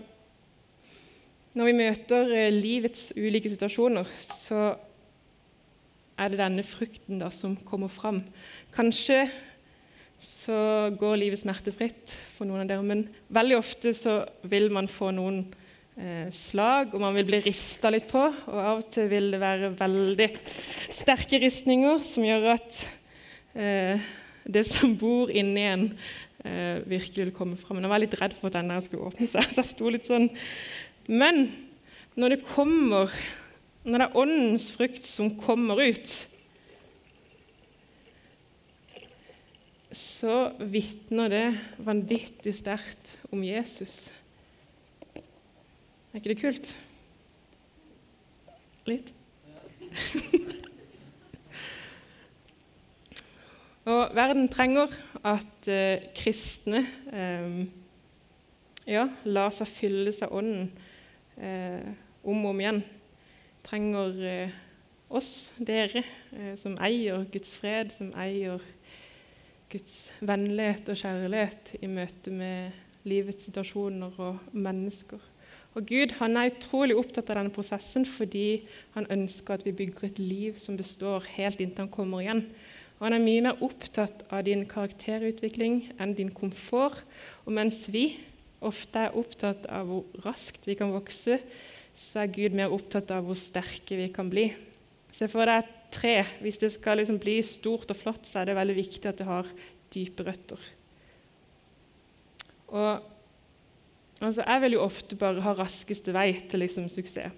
når 1.54 1.70
vi 1.70 1.78
møter 1.78 2.34
eh, 2.34 2.52
livets 2.52 3.12
ulike 3.16 3.52
situasjoner, 3.52 4.08
så 4.24 4.74
er 6.18 6.30
det 6.30 6.40
denne 6.40 6.64
frukten 6.66 7.20
da 7.22 7.30
som 7.34 7.56
kommer 7.66 7.90
fram. 7.92 8.22
Kanskje 8.74 9.26
så 10.24 10.56
går 10.96 11.18
livet 11.20 11.42
smertefritt 11.42 12.14
for 12.34 12.48
noen 12.48 12.64
av 12.64 12.70
dere, 12.70 12.86
men 12.86 13.04
veldig 13.34 13.58
ofte 13.58 13.92
så 13.96 14.22
vil 14.48 14.70
man 14.72 14.88
få 14.88 15.10
noen 15.14 15.42
eh, 15.98 16.30
slag, 16.34 16.94
og 16.94 17.02
man 17.02 17.16
vil 17.18 17.28
bli 17.28 17.42
rista 17.44 17.90
litt 17.92 18.08
på. 18.10 18.22
Og 18.22 18.58
av 18.58 18.82
og 18.82 18.90
til 18.94 19.10
vil 19.12 19.30
det 19.34 19.42
være 19.42 19.72
veldig 19.78 20.30
sterke 20.94 21.42
ristninger 21.42 22.02
som 22.06 22.26
gjør 22.26 22.52
at 22.54 22.84
eh, 23.58 24.12
det 24.44 24.64
som 24.68 24.94
bor 25.00 25.32
inni 25.32 25.64
en, 25.70 25.88
eh, 26.44 26.84
virkelig 26.88 27.24
ville 27.24 27.36
komme 27.36 27.56
fram. 27.60 27.78
Men 27.78 27.88
jeg 27.88 27.94
var 27.94 28.02
litt 28.04 28.18
redd 28.20 28.36
for 28.38 28.50
at 28.50 28.58
den 28.58 28.70
der 28.72 28.84
skulle 28.84 29.08
åpne 29.08 29.26
seg. 29.30 29.48
så 29.52 29.60
jeg 29.62 29.70
sto 29.72 29.90
litt 29.92 30.06
sånn. 30.10 30.28
Men 31.08 31.48
når 32.20 32.36
det 32.36 32.46
kommer, 32.46 33.10
når 33.84 33.98
det 33.98 34.06
er 34.06 34.20
åndens 34.22 34.68
frukt 34.72 35.04
som 35.08 35.34
kommer 35.40 35.80
ut, 35.82 36.14
så 39.94 40.52
vitner 40.58 41.28
det 41.30 41.46
vanvittig 41.86 42.54
sterkt 42.56 43.16
om 43.30 43.42
Jesus. 43.46 44.10
Er 46.14 46.18
ikke 46.18 46.32
det 46.32 46.40
kult? 46.40 46.76
Litt? 48.86 49.14
og 53.90 54.14
verden 54.16 54.48
trenger 54.50 54.88
at 55.24 55.68
eh, 55.72 56.10
kristne 56.16 56.84
eh, 57.12 57.64
ja, 58.90 59.06
lar 59.24 59.52
seg 59.54 59.70
fylle 59.70 60.12
seg 60.12 60.32
ånden 60.34 60.68
eh, 61.40 61.88
om 62.24 62.44
og 62.44 62.52
om 62.52 62.62
igjen. 62.62 62.82
Trenger 63.64 64.22
eh, 64.28 64.56
oss, 65.08 65.52
dere, 65.58 66.04
eh, 66.36 66.54
som 66.60 66.76
eier 66.82 67.24
Guds 67.32 67.54
fred, 67.60 67.94
som 67.96 68.12
eier 68.20 68.62
Guds 69.72 70.12
vennlighet 70.20 70.90
og 70.92 71.00
kjærlighet 71.00 71.76
i 71.80 71.90
møte 71.90 72.32
med 72.34 73.06
livets 73.08 73.48
situasjoner 73.48 74.20
og 74.22 74.52
mennesker. 74.52 75.22
Og 75.74 75.88
Gud 75.88 76.14
han 76.20 76.38
er 76.38 76.52
utrolig 76.52 76.94
opptatt 76.96 77.32
av 77.32 77.40
denne 77.40 77.54
prosessen 77.54 78.04
fordi 78.06 78.64
han 78.94 79.08
ønsker 79.10 79.56
at 79.56 79.64
vi 79.66 79.74
bygger 79.74 80.06
et 80.06 80.20
liv 80.22 80.60
som 80.62 80.78
består 80.78 81.26
helt 81.34 81.58
inntil 81.60 81.88
han 81.88 81.94
kommer 81.94 82.22
igjen. 82.22 82.44
Og 82.98 83.06
Han 83.06 83.16
er 83.16 83.24
mye 83.24 83.44
mer 83.48 83.62
opptatt 83.64 84.22
av 84.30 84.44
din 84.46 84.64
karakterutvikling 84.70 85.80
enn 85.98 86.14
din 86.16 86.32
komfort. 86.34 87.02
Og 87.44 87.52
mens 87.56 87.84
vi 87.90 88.20
ofte 88.64 89.06
er 89.06 89.16
opptatt 89.18 89.66
av 89.66 89.90
hvor 89.90 90.20
raskt 90.24 90.66
vi 90.68 90.76
kan 90.78 90.94
vokse, 90.94 91.40
så 91.94 92.24
er 92.24 92.32
Gud 92.34 92.56
mer 92.56 92.72
opptatt 92.74 93.10
av 93.14 93.26
hvor 93.26 93.38
sterke 93.38 93.98
vi 93.98 94.08
kan 94.14 94.30
bli. 94.32 94.48
Se 95.14 95.28
for 95.30 95.46
deg 95.46 95.68
tre. 95.94 96.16
Hvis 96.42 96.58
det 96.62 96.72
skal 96.74 96.98
liksom 96.98 97.20
bli 97.22 97.38
stort 97.46 97.90
og 97.92 97.98
flott, 97.98 98.26
så 98.26 98.40
er 98.40 98.50
det 98.50 98.58
veldig 98.58 98.78
viktig 98.78 99.10
at 99.10 99.20
det 99.20 99.28
har 99.28 99.50
dype 99.94 100.26
røtter. 100.26 100.70
Og 102.74 103.10
Altså, 104.22 104.44
jeg 104.46 104.60
vil 104.62 104.76
jo 104.76 104.84
ofte 104.84 105.16
bare 105.18 105.42
ha 105.44 105.52
raskeste 105.58 106.12
vei 106.14 106.30
til 106.48 106.62
liksom, 106.62 106.86
suksess. 106.88 107.32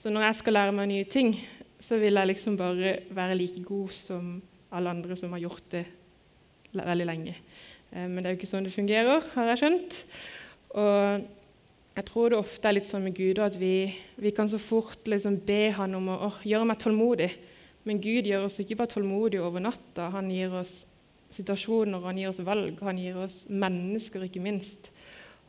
Så 0.00 0.08
når 0.08 0.28
jeg 0.28 0.38
skal 0.38 0.56
lære 0.56 0.72
meg 0.72 0.88
nye 0.88 1.04
ting, 1.04 1.34
så 1.82 1.98
vil 2.00 2.16
jeg 2.16 2.30
liksom 2.30 2.56
bare 2.56 3.00
være 3.12 3.36
like 3.36 3.60
god 3.66 3.90
som 3.92 4.28
alle 4.70 4.94
andre 4.94 5.16
som 5.18 5.34
har 5.34 5.42
gjort 5.42 5.66
det 5.74 5.84
veldig 6.76 7.08
lenge. 7.08 7.34
Eh, 7.90 8.06
men 8.06 8.20
det 8.20 8.30
er 8.30 8.34
jo 8.34 8.40
ikke 8.40 8.50
sånn 8.50 8.66
det 8.66 8.74
fungerer, 8.74 9.26
har 9.34 9.52
jeg 9.52 9.62
skjønt. 9.62 10.00
Og 10.78 11.28
jeg 11.96 12.06
tror 12.06 12.30
det 12.30 12.38
ofte 12.38 12.70
er 12.70 12.76
litt 12.76 12.88
sånn 12.88 13.04
med 13.04 13.16
Gud 13.18 13.40
at 13.42 13.56
vi, 13.58 13.90
vi 14.20 14.32
kan 14.34 14.48
så 14.48 14.60
fort 14.62 15.08
liksom 15.10 15.40
be 15.46 15.72
Han 15.74 15.98
om 15.98 16.06
å, 16.12 16.18
å 16.28 16.30
gjøre 16.46 16.68
meg 16.70 16.78
tålmodig. 16.82 17.32
Men 17.88 18.00
Gud 18.02 18.28
gjør 18.28 18.46
oss 18.46 18.60
ikke 18.62 18.78
bare 18.78 18.92
tålmodige 18.94 19.42
over 19.42 19.62
natta. 19.64 20.10
Han 20.14 20.30
gir 20.30 20.54
oss 20.60 20.84
situasjoner, 21.34 22.02
han 22.04 22.18
gir 22.18 22.30
oss 22.30 22.40
valg, 22.44 22.78
han 22.84 22.98
gir 22.98 23.18
oss 23.22 23.42
mennesker, 23.48 24.26
ikke 24.26 24.42
minst. 24.42 24.90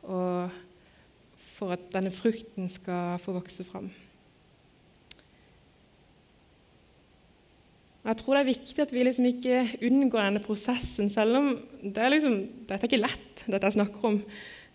Og 0.02 0.50
for 1.58 1.76
at 1.76 1.90
denne 1.94 2.10
frukten 2.14 2.70
skal 2.72 3.20
få 3.22 3.36
vokse 3.36 3.66
fram. 3.68 3.90
Jeg 8.02 8.18
tror 8.18 8.34
det 8.34 8.40
er 8.42 8.50
viktig 8.50 8.82
at 8.82 8.92
vi 8.92 9.04
liksom 9.04 9.26
ikke 9.28 9.60
unngår 9.86 10.24
denne 10.24 10.42
prosessen, 10.42 11.06
selv 11.12 11.38
om 11.38 11.52
det 11.82 12.02
er 12.02 12.10
liksom, 12.10 12.34
dette 12.66 12.80
er 12.80 12.90
ikke 12.90 12.98
lett, 12.98 13.42
dette 13.46 13.68
jeg 13.68 13.76
snakker 13.76 14.06
om. 14.08 14.16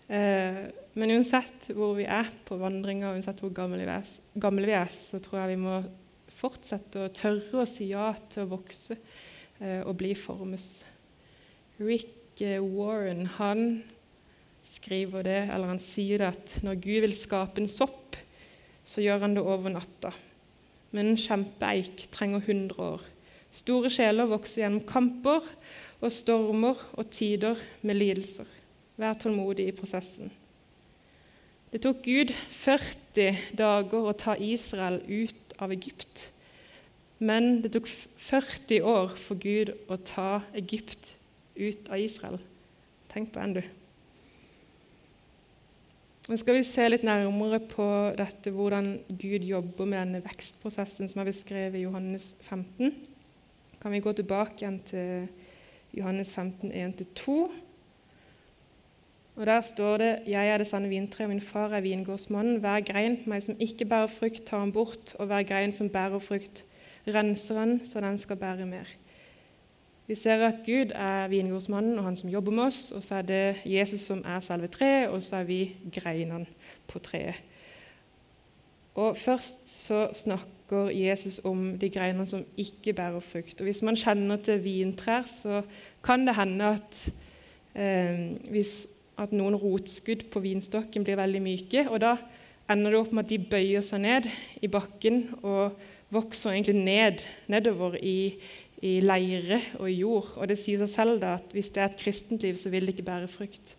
Eh, 0.07 0.59
men 0.95 1.11
uansett 1.17 1.67
hvor 1.75 1.97
vi 1.97 2.05
er 2.07 2.29
på 2.47 2.55
vandringa, 2.61 3.11
uansett 3.11 3.41
hvor 3.43 3.51
gamle 3.55 3.81
vi, 3.81 3.89
er, 3.91 4.13
gamle 4.39 4.69
vi, 4.69 4.75
er, 4.79 4.93
så 4.95 5.19
tror 5.23 5.41
jeg 5.41 5.57
vi 5.57 5.65
må 5.65 5.81
fortsette 6.37 7.03
å 7.03 7.11
tørre 7.11 7.65
å 7.65 7.67
si 7.67 7.89
ja 7.91 8.13
til 8.31 8.45
å 8.45 8.51
vokse 8.53 8.95
eh, 8.95 9.81
og 9.81 9.97
bli 9.99 10.13
formes. 10.15 10.69
Rick 11.83 12.39
eh, 12.45 12.63
Warren 12.63 13.25
han 13.35 13.65
skriver 14.67 15.27
det, 15.27 15.41
eller 15.51 15.73
han 15.73 15.83
sier 15.83 16.23
det 16.23 16.31
at 16.31 16.55
når 16.63 16.79
Gud 16.79 17.03
vil 17.09 17.17
skape 17.19 17.59
en 17.59 17.69
sopp, 17.71 18.15
så 18.87 19.03
gjør 19.03 19.27
han 19.27 19.35
det 19.35 19.43
over 19.43 19.75
natta. 19.75 20.15
Men 20.95 21.11
en 21.11 21.19
kjempeeik 21.19 22.07
trenger 22.15 22.47
100 22.47 22.79
år. 22.79 23.03
Store 23.57 23.89
sjeler 23.89 24.29
vokser 24.29 24.63
gjennom 24.63 24.85
kamper 24.85 25.45
og 25.97 26.13
stormer 26.13 26.81
og 26.93 27.09
tider 27.13 27.57
med 27.81 27.97
lidelser. 27.97 28.45
Vær 28.97 29.17
tålmodig 29.17 29.69
i 29.69 29.75
prosessen. 29.75 30.29
Det 31.71 31.81
tok 31.83 32.03
Gud 32.05 32.31
40 32.61 33.57
dager 33.57 34.07
å 34.07 34.15
ta 34.17 34.37
Israel 34.39 35.01
ut 35.03 35.57
av 35.61 35.73
Egypt. 35.75 36.29
Men 37.17 37.63
det 37.63 37.73
tok 37.73 37.89
40 38.29 38.85
år 38.85 39.17
for 39.17 39.41
Gud 39.41 39.73
å 39.89 39.97
ta 40.05 40.29
Egypt 40.57 41.15
ut 41.57 41.89
av 41.89 41.99
Israel. 42.01 42.39
Tenk 43.11 43.33
på 43.33 43.41
den, 43.41 43.57
du. 43.57 43.63
Nå 46.27 46.37
skal 46.37 46.57
vi 46.59 46.65
se 46.67 46.85
litt 46.89 47.05
nærmere 47.07 47.61
på 47.71 47.85
dette, 48.19 48.51
hvordan 48.51 48.97
Gud 49.07 49.45
jobber 49.47 49.87
med 49.87 50.01
denne 50.01 50.23
vekstprosessen 50.25 51.09
som 51.09 51.23
er 51.23 51.29
beskrevet 51.31 51.79
i 51.79 51.85
Johannes 51.85 52.33
15. 52.49 53.06
Kan 53.87 53.93
vi 53.93 53.99
gå 54.03 54.11
tilbake 54.11 54.51
igjen 54.57 54.81
til 54.83 55.27
Johannes 55.95 56.33
15, 56.33 56.71
1-2. 56.71 57.35
Og 59.35 59.45
Der 59.45 59.61
står 59.61 59.97
det 59.97 60.19
Jeg 60.27 60.49
er 60.49 60.57
det 60.57 60.67
sanne 60.67 60.89
vintre, 60.89 61.23
og 61.23 61.29
min 61.29 61.41
far 61.41 61.71
er 61.71 61.81
vingårdsmannen. 61.81 62.57
Hver 62.59 62.81
grein 62.81 63.15
på 63.23 63.29
meg 63.31 63.45
som 63.45 63.55
ikke 63.59 63.85
bærer 63.85 64.11
frukt, 64.11 64.43
tar 64.43 64.59
han 64.59 64.73
bort, 64.75 65.15
og 65.15 65.25
hver 65.25 65.43
grein 65.43 65.71
som 65.71 65.89
bærer 65.89 66.19
frukt, 66.19 66.65
renser 67.07 67.59
han, 67.59 67.79
så 67.85 68.01
den 68.03 68.17
skal 68.17 68.35
bære 68.35 68.65
mer. 68.65 68.91
Vi 70.07 70.15
ser 70.15 70.43
at 70.47 70.59
Gud 70.65 70.91
er 70.91 71.27
vingårdsmannen 71.27 71.97
og 71.97 72.03
han 72.03 72.15
som 72.15 72.29
jobber 72.29 72.51
med 72.51 72.63
oss, 72.63 72.91
og 72.91 73.03
så 73.03 73.15
er 73.15 73.21
det 73.21 73.55
Jesus 73.65 74.01
som 74.01 74.25
er 74.25 74.39
selve 74.39 74.67
treet, 74.67 75.07
og 75.07 75.23
så 75.23 75.35
er 75.35 75.43
vi 75.43 75.77
greinene 75.95 76.45
på 76.87 76.99
treet. 76.99 77.39
Og 78.95 79.17
Først 79.17 79.63
så 79.63 80.09
snakker 80.13 80.56
Jesus 80.71 81.39
om 81.43 81.77
de 81.79 81.89
greinene 81.89 82.27
som 82.27 82.45
ikke 82.57 82.93
bærer 82.93 83.19
frukt. 83.19 83.59
Og 83.59 83.63
Hvis 83.63 83.81
man 83.81 83.95
kjenner 83.95 84.37
til 84.37 84.63
vintrær, 84.63 85.23
så 85.23 85.61
kan 86.03 86.27
det 86.27 86.35
hende 86.35 86.65
at, 86.65 87.13
eh, 87.75 88.35
hvis, 88.49 88.87
at 89.17 89.31
noen 89.31 89.55
rotskudd 89.55 90.27
på 90.31 90.39
vinstokken 90.39 91.03
blir 91.03 91.15
veldig 91.15 91.41
myke. 91.41 91.89
og 91.89 92.01
Da 92.01 92.17
ender 92.69 92.91
det 92.91 92.99
opp 92.99 93.13
med 93.13 93.23
at 93.23 93.29
de 93.29 93.39
bøyer 93.39 93.81
seg 93.81 94.01
ned 94.01 94.29
i 94.61 94.67
bakken 94.67 95.35
og 95.41 95.71
vokser 96.11 96.51
egentlig 96.51 96.75
ned, 96.75 97.23
nedover 97.47 97.95
i, 97.95 98.35
i 98.81 98.99
leire 98.99 99.61
og 99.79 99.89
i 99.91 99.99
jord. 100.01 100.33
Og 100.35 100.47
det 100.47 100.57
sier 100.59 100.79
seg 100.83 100.89
selv 100.89 101.21
da 101.21 101.37
at 101.39 101.51
hvis 101.51 101.69
det 101.69 101.81
er 101.81 101.91
et 101.91 101.99
kristent 101.99 102.41
liv, 102.41 102.57
så 102.57 102.69
vil 102.69 102.85
det 102.85 102.95
ikke 102.95 103.07
bære 103.07 103.27
frukt. 103.27 103.75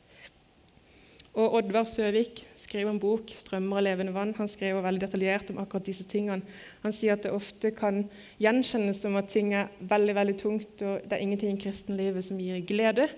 Og 1.35 1.55
Oddvar 1.55 1.85
Søvik 1.85 2.48
skriver 2.59 2.91
en 2.91 3.01
bok 3.01 3.31
'Strømmer 3.31 3.79
av 3.79 3.85
levende 3.87 4.13
vann'. 4.13 4.37
Han 4.37 4.49
skriver 4.49 4.83
veldig 4.83 5.01
detaljert 5.01 5.51
om 5.51 5.59
akkurat 5.59 5.87
disse 5.87 6.05
tingene. 6.05 6.43
Han 6.83 6.93
sier 6.93 7.13
at 7.13 7.23
det 7.23 7.33
ofte 7.33 7.71
kan 7.71 8.09
gjenkjennes 8.41 9.01
som 9.01 9.17
at 9.17 9.29
ting 9.29 9.55
er 9.55 9.69
veldig 9.81 10.15
veldig 10.15 10.39
tungt, 10.39 10.83
og 10.83 11.03
det 11.05 11.13
er 11.13 11.23
ingenting 11.23 11.59
i 11.59 11.63
kristenlivet 11.63 12.25
som 12.25 12.39
gir 12.39 12.67
glede. 12.67 13.09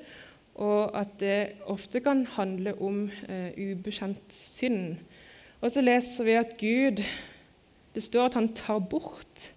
Og 0.55 0.91
at 0.95 1.19
det 1.21 1.53
ofte 1.67 2.01
kan 2.01 2.27
handle 2.27 2.75
om 2.81 3.11
eh, 3.29 3.53
ubekjent 3.57 4.33
synd. 4.33 4.97
Og 5.61 5.71
så 5.71 5.81
leser 5.81 6.25
vi 6.25 6.37
at 6.37 6.57
Gud 6.59 7.05
Det 7.95 8.03
står 8.03 8.25
at 8.25 8.35
han 8.35 8.53
tar 8.55 8.79
bort 8.79 9.51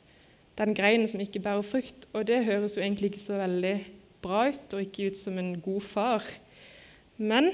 den 0.58 0.74
greinen 0.74 1.08
som 1.08 1.20
ikke 1.20 1.40
bærer 1.40 1.62
frukt. 1.62 2.08
Og 2.14 2.28
det 2.28 2.46
høres 2.46 2.78
jo 2.78 2.82
egentlig 2.82 3.12
ikke 3.12 3.20
så 3.20 3.38
veldig 3.38 3.86
bra 4.22 4.48
ut, 4.50 4.74
og 4.74 4.82
ikke 4.82 5.12
ut 5.12 5.18
som 5.18 5.38
en 5.38 5.62
god 5.62 5.82
far. 5.82 6.24
Men 7.18 7.52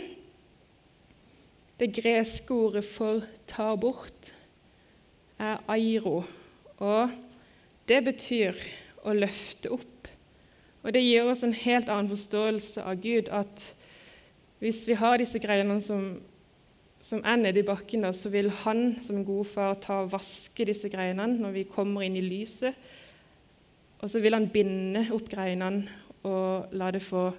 det 1.80 1.94
greske 1.96 2.54
ordet 2.54 2.84
for 2.86 3.24
'ta 3.48 3.76
bort' 3.76 4.34
er 5.40 5.58
airo, 5.68 6.24
og 6.78 7.10
det 7.88 8.04
betyr 8.04 8.54
å 9.06 9.14
løfte 9.14 9.72
opp. 9.72 10.08
Og 10.84 10.94
Det 10.94 11.04
gir 11.04 11.28
oss 11.28 11.44
en 11.44 11.54
helt 11.54 11.90
annen 11.90 12.10
forståelse 12.12 12.84
av 12.84 13.02
Gud. 13.02 13.30
At 13.30 13.74
hvis 14.60 14.88
vi 14.88 14.94
har 14.94 15.18
disse 15.18 15.40
greiene 15.40 15.82
som, 15.82 16.22
som 17.02 17.22
er 17.24 17.36
nede 17.36 17.60
i 17.60 17.68
bakken, 17.68 18.02
da, 18.02 18.12
så 18.12 18.30
vil 18.30 18.50
Han 18.50 19.00
som 19.04 19.18
en 19.18 19.26
god 19.26 19.46
far 19.46 19.76
ta 19.76 20.02
og 20.04 20.12
vaske 20.12 20.66
disse 20.66 20.90
greinene 20.90 21.40
når 21.40 21.52
vi 21.52 21.64
kommer 21.64 22.02
inn 22.02 22.16
i 22.16 22.22
lyset. 22.22 22.76
Og 24.00 24.10
så 24.10 24.20
vil 24.20 24.34
han 24.34 24.48
binde 24.48 25.10
opp 25.12 25.28
greinene 25.30 25.90
og 26.24 26.72
la 26.72 26.92
det 26.92 27.04
få 27.04 27.30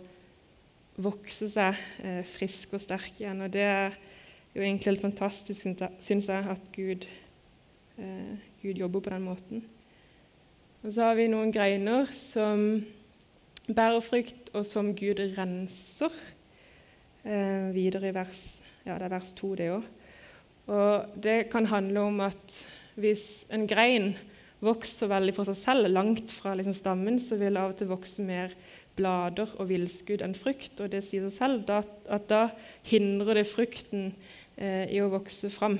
vokse 1.01 1.49
seg 1.49 1.77
eh, 2.05 2.25
frisk 2.29 2.75
og 2.77 2.83
sterk 2.85 3.21
igjen. 3.21 3.41
Og 3.41 3.53
det 3.53 3.65
er 3.65 3.97
jo 4.55 4.63
egentlig 4.63 4.93
helt 4.93 5.05
fantastisk, 5.05 5.67
syns 6.01 6.29
jeg, 6.29 6.47
at 6.51 6.71
Gud, 6.75 7.07
eh, 7.99 8.39
Gud, 8.63 8.75
jobber 8.75 9.01
på 9.01 9.11
den 9.11 9.29
måten. 9.29 9.65
Og 10.83 10.93
så 10.93 11.11
har 11.11 11.15
vi 11.15 11.29
noen 11.29 11.53
greiner 11.53 12.09
som 12.17 12.85
bærer 13.69 14.01
frukt, 14.01 14.51
og 14.55 14.67
som 14.67 14.95
Gud 14.97 15.21
renser. 15.37 16.11
Eh, 17.25 17.75
videre 17.75 18.09
i 18.09 18.15
vers 18.17 18.61
ja, 18.87 18.97
det 18.97 19.07
er 19.07 19.13
vers 19.13 19.33
2, 19.37 19.55
det 19.59 19.71
òg. 19.75 19.89
Og 20.71 21.23
det 21.23 21.39
kan 21.53 21.69
handle 21.69 22.07
om 22.09 22.21
at 22.25 22.61
hvis 23.01 23.45
en 23.53 23.67
grein 23.69 24.15
vokser 24.65 25.09
veldig 25.11 25.35
for 25.37 25.49
seg 25.49 25.59
selv, 25.59 25.91
langt 25.93 26.33
fra 26.35 26.55
liksom 26.57 26.77
stammen, 26.77 27.19
så 27.23 27.39
vil 27.41 27.57
det 27.57 27.63
av 27.63 27.75
og 27.75 27.81
til 27.81 27.91
vokse 27.91 28.25
mer 28.25 28.55
blader 28.99 29.53
og 29.59 29.71
villskudd 29.71 30.25
enn 30.25 30.37
frukt. 30.37 30.81
Og 30.81 30.91
det 30.93 31.03
sier 31.07 31.25
seg 31.29 31.37
selv 31.37 31.65
da, 31.69 31.81
at 32.13 32.29
da 32.31 32.43
hindrer 32.89 33.41
det 33.41 33.49
frukten 33.49 34.13
i 34.61 34.99
å 35.01 35.09
vokse 35.09 35.49
fram. 35.53 35.79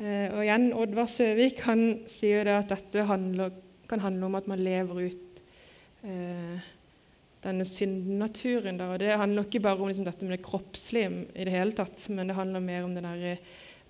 Eh, 0.00 0.28
og 0.32 0.40
igjen, 0.42 0.70
Oddvar 0.74 1.08
Søvik 1.10 1.60
han 1.66 1.82
sier 2.10 2.46
det 2.48 2.54
at 2.56 2.70
dette 2.72 3.04
handler, 3.06 3.52
kan 3.90 4.00
handle 4.00 4.30
om 4.30 4.38
at 4.38 4.48
man 4.48 4.62
lever 4.64 5.02
ut 5.10 5.42
eh, 6.08 6.70
denne 7.44 7.66
syndenaturen. 7.68 8.80
Der. 8.80 8.94
Og 8.94 9.02
det 9.02 9.18
handler 9.20 9.44
ikke 9.46 9.62
bare 9.62 9.82
om 9.82 9.90
liksom, 9.90 10.06
dette 10.08 10.24
med 10.24 10.38
det 10.38 10.46
kroppslige 10.46 11.26
i 11.36 11.46
det 11.46 11.52
hele 11.54 11.76
tatt, 11.76 12.06
men 12.08 12.30
det 12.30 12.38
handler 12.38 12.64
mer 12.64 12.88
om 12.88 12.96
det 12.96 13.04
derre 13.04 13.36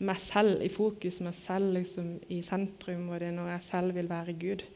meg 0.03 0.19
selv 0.19 0.65
i 0.67 0.73
fokus, 0.73 1.21
meg 1.23 1.37
selv 1.39 1.77
liksom, 1.77 2.17
i 2.35 2.41
sentrum, 2.43 3.07
og 3.13 3.21
det 3.23 3.29
er 3.31 3.37
når 3.37 3.53
jeg 3.53 3.67
selv 3.69 3.95
vil 3.95 4.11
være 4.11 4.35
Gud. 4.41 4.67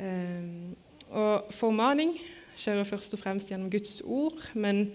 Eh, 0.00 0.72
og 1.12 1.52
formaning 1.54 2.16
skjer 2.56 2.80
først 2.88 3.12
og 3.14 3.20
fremst 3.20 3.52
gjennom 3.52 3.68
Guds 3.70 4.00
ord, 4.00 4.40
men 4.56 4.86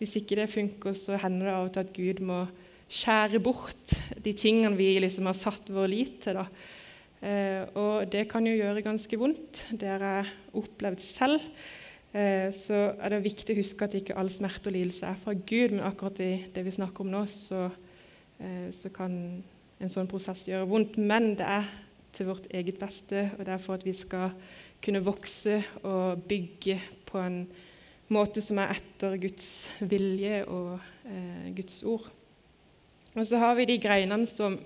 hvis 0.00 0.18
ikke 0.18 0.40
det 0.40 0.50
funker, 0.50 0.98
så 0.98 1.14
hender 1.22 1.46
det 1.46 1.54
av 1.54 1.68
og 1.68 1.72
til 1.72 1.84
at 1.84 1.94
Gud 1.94 2.24
må 2.26 2.42
skjære 2.90 3.40
bort 3.42 3.94
de 4.24 4.34
tingene 4.36 4.76
vi 4.78 4.92
liksom 5.02 5.30
har 5.30 5.38
satt 5.38 5.70
vår 5.72 5.90
lit 5.90 6.18
til. 6.24 6.40
da. 6.40 6.46
Eh, 7.24 7.62
og 7.80 8.10
det 8.12 8.26
kan 8.28 8.46
jo 8.46 8.56
gjøre 8.56 8.84
ganske 8.84 9.18
vondt. 9.18 9.64
Det 9.72 9.88
har 9.88 10.04
jeg 10.04 10.34
opplevd 10.60 11.00
selv. 11.00 11.40
Eh, 12.14 12.52
så 12.54 12.92
er 12.98 13.14
det 13.14 13.24
viktig 13.24 13.54
å 13.54 13.62
huske 13.62 13.88
at 13.88 13.96
ikke 13.98 14.18
all 14.18 14.30
smerte 14.30 14.70
og 14.70 14.76
lidelse 14.76 15.08
er 15.08 15.18
fra 15.22 15.34
Gud, 15.34 15.74
men 15.74 15.86
akkurat 15.86 16.20
i 16.22 16.34
det 16.54 16.66
vi 16.66 16.76
snakker 16.76 17.06
om 17.06 17.10
nå, 17.14 17.24
så 17.30 17.68
Eh, 18.38 18.70
så 18.74 18.90
kan 18.94 19.14
en 19.80 19.92
sånn 19.92 20.10
prosess 20.10 20.46
gjøre 20.48 20.68
vondt. 20.70 20.98
Men 20.98 21.34
det 21.38 21.46
er 21.46 21.70
til 22.14 22.30
vårt 22.30 22.48
eget 22.54 22.78
beste, 22.78 23.28
og 23.38 23.44
det 23.46 23.54
er 23.54 23.62
for 23.62 23.78
at 23.78 23.86
vi 23.86 23.94
skal 23.96 24.34
kunne 24.84 25.02
vokse 25.04 25.60
og 25.82 26.24
bygge 26.28 26.78
på 27.08 27.20
en 27.22 27.38
måte 28.12 28.42
som 28.44 28.60
er 28.60 28.74
etter 28.76 29.16
Guds 29.22 29.48
vilje 29.80 30.44
og 30.44 30.76
eh, 31.08 31.50
Guds 31.56 31.82
ord. 31.88 32.10
Og 33.14 33.26
så 33.26 33.38
har 33.38 33.54
vi 33.58 33.68
de 33.68 33.78
greinene 33.78 34.26
som 34.26 34.58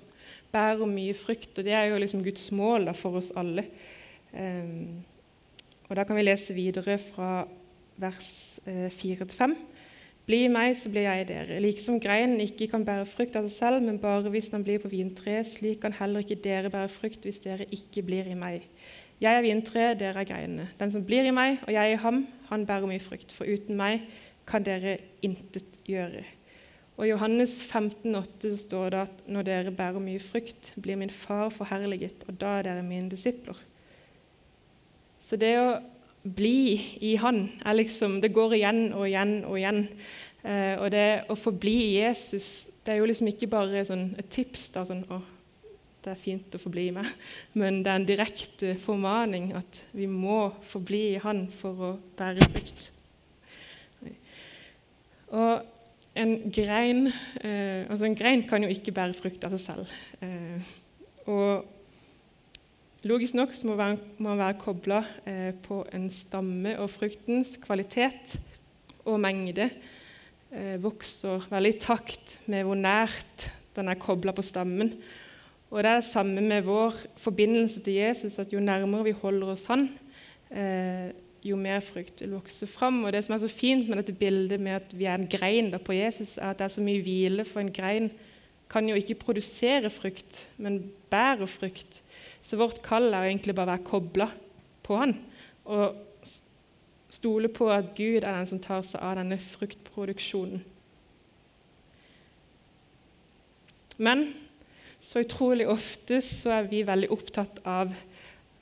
bærer 0.53 0.89
mye 0.89 1.15
frukt, 1.17 1.59
og 1.59 1.65
det 1.65 1.75
er 1.77 1.91
jo 1.91 2.01
liksom 2.01 2.25
Guds 2.25 2.51
mål 2.53 2.89
da, 2.89 2.97
for 2.97 3.21
oss 3.21 3.31
alle. 3.37 3.67
Um, 4.33 5.05
og 5.89 5.97
Da 5.97 6.05
kan 6.05 6.17
vi 6.17 6.23
lese 6.23 6.55
videre 6.55 6.99
fra 7.01 7.47
vers 7.97 8.61
eh, 8.67 8.93
4-5. 8.93 9.55
Bli 10.29 10.43
meg, 10.53 10.75
så 10.77 10.91
blir 10.93 11.07
jeg 11.07 11.29
dere. 11.31 11.61
Liksom 11.65 11.97
greinen 12.05 12.41
ikke 12.45 12.69
kan 12.69 12.85
bære 12.85 13.07
frukt 13.09 13.37
av 13.41 13.49
seg 13.49 13.57
selv, 13.57 13.87
men 13.87 14.01
bare 14.03 14.29
hvis 14.29 14.51
den 14.53 14.65
blir 14.67 14.83
på 14.83 14.91
vintreet, 14.93 15.49
slik 15.49 15.81
kan 15.81 15.97
heller 15.97 16.21
ikke 16.21 16.43
dere 16.45 16.73
bære 16.73 16.93
frukt 16.93 17.25
hvis 17.25 17.41
dere 17.47 17.65
ikke 17.73 18.05
blir 18.05 18.29
i 18.29 18.37
meg. 18.37 18.67
Jeg 19.19 19.35
er 19.35 19.43
vintreet, 19.43 19.99
dere 19.99 20.21
er 20.21 20.29
greinene. 20.29 20.69
Den 20.79 20.93
som 20.93 21.07
blir 21.09 21.27
i 21.27 21.35
meg, 21.35 21.63
og 21.65 21.73
jeg 21.73 21.95
i 21.95 22.01
ham, 22.05 22.27
han 22.51 22.67
bærer 22.69 22.91
mye 22.91 23.03
frukt, 23.03 23.33
for 23.33 23.49
uten 23.49 23.81
meg 23.81 24.05
kan 24.49 24.65
dere 24.69 24.99
intet 25.25 25.81
gjøre. 25.89 26.27
Og 26.99 27.07
I 27.07 27.13
Johannes 27.13 27.61
15, 27.63 28.11
15,8 28.11 28.57
står 28.65 28.91
det 28.91 29.03
at 29.07 29.21
når 29.31 29.47
dere 29.47 29.75
bærer 29.75 30.03
mye 30.03 30.23
frukt, 30.23 30.73
blir 30.83 30.99
min 30.99 31.15
far 31.15 31.53
forherliget, 31.55 32.25
og 32.27 32.41
da 32.41 32.59
er 32.59 32.67
dere 32.67 32.83
mine 32.83 33.11
disipler. 33.13 33.59
Så 35.23 35.39
det 35.39 35.55
å 35.61 35.79
bli 36.23 36.99
i 37.07 37.15
Han 37.23 37.45
er 37.65 37.79
liksom, 37.79 38.19
det 38.21 38.35
går 38.35 38.57
igjen 38.59 38.89
og 38.93 39.07
igjen 39.07 39.45
og 39.47 39.59
igjen. 39.61 39.85
Eh, 40.43 40.75
og 40.79 40.91
det 40.91 41.07
å 41.31 41.39
forbli 41.39 41.77
i 41.85 41.95
Jesus 42.01 42.69
det 42.89 42.95
er 42.95 43.03
jo 43.03 43.09
liksom 43.11 43.29
ikke 43.29 43.51
bare 43.53 43.83
sånn 43.85 44.15
et 44.17 44.31
tips. 44.33 44.71
da, 44.73 44.83
sånn, 44.89 45.03
å, 45.13 45.21
det 46.01 46.15
er 46.15 46.21
fint 46.23 46.55
å 46.57 46.61
forbli 46.63 46.87
i 46.89 46.95
meg, 46.97 47.11
men 47.61 47.83
det 47.85 47.93
er 47.93 48.01
en 48.01 48.07
direkte 48.09 48.77
formaning 48.81 49.51
at 49.59 49.83
vi 49.93 50.07
må 50.09 50.47
forbli 50.71 51.03
i 51.11 51.19
Han 51.21 51.51
for 51.53 51.83
å 51.85 51.91
bære 52.17 52.49
frukt. 52.49 52.87
Og 55.29 55.67
en 56.19 56.37
grein, 56.53 57.09
eh, 57.41 57.87
altså 57.89 58.09
en 58.09 58.19
grein 58.19 58.45
kan 58.49 58.65
jo 58.65 58.71
ikke 58.73 58.95
bære 58.97 59.17
frukt 59.17 59.45
av 59.47 59.55
seg 59.57 59.65
selv. 59.65 59.99
Eh, 60.25 60.71
og 61.31 61.75
Logisk 63.07 63.37
nok 63.39 63.53
må 63.63 63.77
man 63.79 64.01
være, 64.19 64.39
være 64.41 64.55
kobla 64.59 64.97
eh, 65.23 65.53
på 65.55 65.85
en 65.95 66.09
stamme, 66.11 66.73
og 66.83 66.91
fruktens 66.91 67.53
kvalitet 67.63 68.35
og 69.07 69.21
mengde 69.23 69.69
eh, 70.51 70.75
vokser 70.83 71.47
veldig 71.47 71.71
i 71.77 71.79
takt 71.79 72.35
med 72.51 72.67
hvor 72.67 72.75
nært 72.75 73.47
den 73.79 73.89
er 73.89 74.01
kobla 74.03 74.35
på 74.35 74.43
stammen. 74.43 74.91
Og 75.71 75.79
Det 75.79 75.93
er 75.93 76.01
det 76.01 76.11
samme 76.11 76.43
med 76.43 76.67
vår 76.67 76.99
forbindelse 77.23 77.85
til 77.87 78.01
Jesus, 78.01 78.41
at 78.43 78.53
jo 78.53 78.61
nærmere 78.61 79.07
vi 79.07 79.15
holder 79.23 79.55
oss 79.55 79.69
Han, 79.71 79.89
eh, 80.51 81.15
jo 81.49 81.59
mer 81.61 81.81
frukt 81.85 82.21
vil 82.23 82.37
vokse 82.37 82.67
fram. 82.71 83.03
Og 83.05 83.13
Det 83.13 83.25
som 83.25 83.35
er 83.35 83.43
så 83.43 83.51
fint 83.51 83.89
med 83.89 84.01
dette 84.01 84.17
bildet 84.17 84.61
med 84.61 84.81
at 84.81 84.93
vi 84.95 85.07
er 85.09 85.19
en 85.19 85.29
grein 85.29 85.73
på 85.85 85.97
Jesus, 85.97 86.37
er 86.39 86.51
at 86.51 86.59
det 86.59 86.69
er 86.69 86.75
så 86.77 86.85
mye 86.85 87.03
hvile, 87.03 87.45
for 87.45 87.61
en 87.61 87.73
grein 87.73 88.11
kan 88.69 88.89
jo 88.89 88.97
ikke 88.99 89.19
produsere 89.23 89.91
frukt, 89.91 90.47
men 90.57 90.93
bærer 91.11 91.47
frukt. 91.47 92.03
Så 92.43 92.57
vårt 92.57 92.83
kall 92.85 93.13
er 93.13 93.31
egentlig 93.31 93.55
bare 93.57 93.71
å 93.71 93.75
være 93.75 93.89
kobla 93.89 94.29
på 94.85 94.97
Han 94.97 95.17
og 95.69 95.97
stole 97.13 97.49
på 97.53 97.69
at 97.73 97.95
Gud 97.97 98.23
er 98.23 98.39
den 98.39 98.49
som 98.49 98.61
tar 98.63 98.85
seg 98.87 99.03
av 99.05 99.19
denne 99.19 99.37
fruktproduksjonen. 99.41 100.63
Men 103.99 104.29
så 105.03 105.25
utrolig 105.25 105.67
ofte 105.69 106.21
så 106.25 106.59
er 106.59 106.69
vi 106.71 106.85
veldig 106.87 107.11
opptatt 107.15 107.61
av 107.69 107.93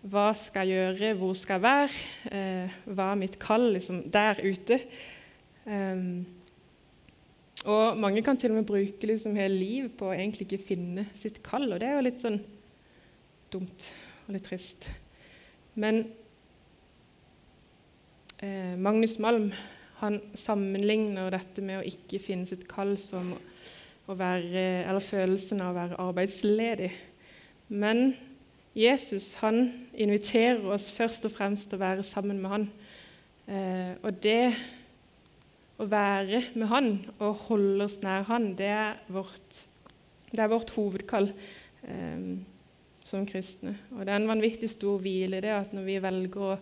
hva 0.06 0.30
skal 0.38 0.70
jeg 0.70 0.76
gjøre, 0.76 1.12
hvor 1.18 1.34
skal 1.38 1.58
jeg 1.58 1.64
være, 1.64 2.00
eh, 2.30 2.74
hva 2.86 3.10
er 3.12 3.20
mitt 3.20 3.38
kall 3.42 3.72
liksom, 3.74 4.04
der 4.12 4.38
ute? 4.44 4.80
Um, 5.66 6.26
og 7.66 7.96
mange 7.98 8.22
kan 8.22 8.38
til 8.38 8.52
og 8.52 8.60
med 8.60 8.68
bruke 8.68 9.08
liksom 9.08 9.34
hele 9.34 9.58
liv 9.58 9.88
på 9.98 10.10
å 10.10 10.14
egentlig 10.14 10.46
ikke 10.46 10.66
finne 10.68 11.08
sitt 11.18 11.40
kall, 11.42 11.66
og 11.72 11.80
det 11.82 11.88
er 11.88 11.96
jo 11.96 12.04
litt 12.06 12.22
sånn 12.22 12.38
dumt 13.50 13.88
og 14.26 14.36
litt 14.36 14.46
trist. 14.46 14.86
Men 15.74 16.04
eh, 18.38 18.76
Magnus 18.78 19.18
Malm 19.22 19.50
han 20.00 20.20
sammenligner 20.36 21.32
dette 21.32 21.64
med 21.64 21.80
å 21.80 21.88
ikke 21.88 22.20
finne 22.22 22.46
sitt 22.46 22.66
kall 22.68 22.94
som 23.00 23.32
å 24.06 24.14
være, 24.14 24.84
eller 24.86 25.02
følelsen 25.02 25.62
av 25.64 25.72
å 25.72 25.78
være 25.80 26.00
arbeidsledig. 26.04 26.90
Men 27.74 28.12
Jesus 28.76 29.34
han 29.40 29.70
inviterer 29.96 30.64
oss 30.74 30.90
først 30.92 31.24
og 31.28 31.32
fremst 31.32 31.70
til 31.70 31.78
å 31.78 31.84
være 31.84 32.04
sammen 32.04 32.42
med 32.42 32.52
han. 32.52 32.66
Eh, 33.46 33.92
og 34.02 34.18
det 34.22 34.52
å 35.80 35.86
være 35.88 36.42
med 36.54 36.68
han 36.72 36.90
og 37.16 37.46
holde 37.48 37.86
oss 37.88 37.96
nær 38.02 38.26
han, 38.28 38.52
det 38.58 38.68
er 38.72 39.00
vårt, 39.12 39.62
det 40.32 40.44
er 40.44 40.52
vårt 40.52 40.74
hovedkall. 40.76 41.32
Eh, 41.86 42.36
som 43.06 43.26
kristne. 43.26 43.76
Og 43.94 44.06
Det 44.06 44.12
er 44.12 44.16
en 44.18 44.28
vanvittig 44.28 44.70
stor 44.70 44.98
hvile 44.98 45.40
det 45.40 45.54
at 45.54 45.74
når 45.74 45.86
vi 45.86 45.98
velger 46.02 46.42
å 46.42 46.58